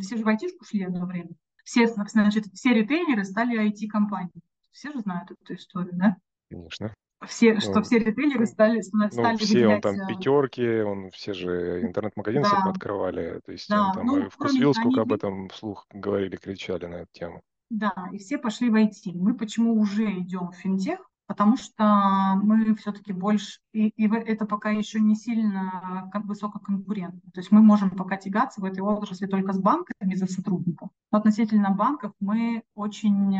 все 0.00 0.16
же 0.16 0.24
в 0.24 0.28
айтишку 0.28 0.64
шли 0.64 0.84
одно 0.84 1.06
время. 1.06 1.30
Все, 1.64 1.86
значит, 1.86 2.46
все 2.52 2.74
ритейлеры 2.74 3.24
стали 3.24 3.68
IT-компаниями. 3.68 4.42
Все 4.72 4.92
же 4.92 5.00
знают 5.00 5.30
эту 5.30 5.54
историю, 5.54 5.92
да? 5.94 6.16
Конечно. 6.50 6.94
все, 7.26 7.54
ну, 7.54 7.60
что 7.60 7.82
все 7.82 7.98
ритейлеры 7.98 8.46
стали, 8.46 8.80
стали 8.80 9.32
ну, 9.32 9.36
все, 9.36 9.46
выделять... 9.46 9.74
он 9.74 9.80
там 9.80 9.94
э, 9.94 10.06
пятерки, 10.08 10.80
он 10.80 11.10
все 11.10 11.32
же 11.32 11.82
интернет-магазины 11.82 12.44
да. 12.44 12.70
открывали, 12.70 13.40
то 13.44 13.52
есть 13.52 13.68
да. 13.68 13.88
он 13.88 13.94
там 13.94 14.06
ну, 14.06 14.18
и 14.18 14.28
вкусвилл 14.28 14.74
сколько 14.74 15.02
они... 15.02 15.08
об 15.08 15.12
этом 15.12 15.48
вслух 15.48 15.86
говорили, 15.92 16.36
кричали 16.36 16.86
на 16.86 16.94
эту 16.96 17.10
тему. 17.12 17.42
Да, 17.70 17.92
и 18.12 18.18
все 18.18 18.36
пошли 18.36 18.68
в 18.68 18.74
IT. 18.74 19.12
Мы 19.14 19.34
почему 19.34 19.78
уже 19.78 20.10
идем 20.18 20.50
в 20.50 20.56
финтех? 20.56 20.98
Потому 21.30 21.56
что 21.56 22.40
мы 22.42 22.74
все-таки 22.74 23.12
больше, 23.12 23.60
и, 23.72 23.90
и 23.90 24.12
это 24.12 24.46
пока 24.46 24.70
еще 24.70 24.98
не 24.98 25.14
сильно 25.14 26.10
высококонкурентно. 26.12 27.30
То 27.32 27.38
есть 27.38 27.52
мы 27.52 27.62
можем 27.62 27.90
пока 27.90 28.16
тягаться 28.16 28.60
в 28.60 28.64
этой 28.64 28.80
отрасли 28.80 29.26
только 29.26 29.52
с 29.52 29.60
банками 29.60 30.16
за 30.16 30.26
сотрудников. 30.26 30.90
Но 31.12 31.18
относительно 31.18 31.70
банков 31.70 32.14
мы 32.18 32.64
очень 32.74 33.38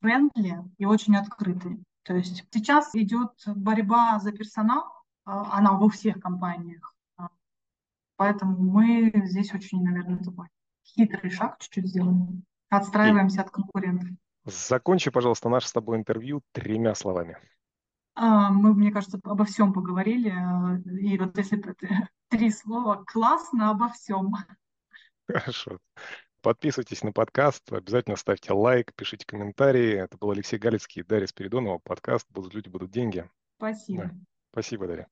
френдли 0.00 0.52
э, 0.52 0.64
и 0.78 0.86
очень 0.86 1.16
открытые. 1.16 1.82
То 2.02 2.14
есть 2.14 2.46
сейчас 2.50 2.94
идет 2.94 3.34
борьба 3.46 4.18
за 4.18 4.32
персонал, 4.32 4.84
а, 5.26 5.58
она 5.58 5.72
во 5.72 5.90
всех 5.90 6.18
компаниях. 6.18 6.94
Поэтому 8.16 8.56
мы 8.56 9.12
здесь 9.26 9.52
очень, 9.52 9.84
наверное, 9.84 10.24
такой 10.24 10.48
хитрый 10.82 11.30
шаг 11.30 11.58
чуть-чуть 11.58 11.88
сделаем. 11.88 12.42
Отстраиваемся 12.70 13.42
от 13.42 13.50
конкурентов. 13.50 14.08
Закончи, 14.44 15.10
пожалуйста, 15.10 15.48
наше 15.48 15.68
с 15.68 15.72
тобой 15.72 15.96
интервью 15.98 16.42
тремя 16.52 16.94
словами. 16.94 17.38
А, 18.14 18.50
мы, 18.50 18.74
мне 18.74 18.90
кажется, 18.90 19.20
обо 19.24 19.44
всем 19.44 19.72
поговорили. 19.72 20.30
И 21.00 21.18
вот 21.18 21.36
если 21.38 21.62
три 22.28 22.50
слова, 22.50 23.04
классно 23.06 23.70
обо 23.70 23.88
всем. 23.90 24.34
Хорошо. 25.28 25.78
Подписывайтесь 26.42 27.02
на 27.02 27.12
подкаст, 27.12 27.70
обязательно 27.70 28.16
ставьте 28.16 28.54
лайк, 28.54 28.94
пишите 28.94 29.26
комментарии. 29.26 29.92
Это 29.92 30.16
был 30.16 30.30
Алексей 30.30 30.58
Галицкий 30.58 31.02
и 31.02 31.04
Дарья 31.04 31.26
Спиридонова. 31.26 31.78
Подкаст 31.78 32.26
«Будут 32.30 32.54
люди, 32.54 32.68
будут 32.68 32.90
деньги». 32.90 33.28
Спасибо. 33.58 34.04
Да. 34.04 34.10
Спасибо, 34.52 34.86
Дарья. 34.86 35.06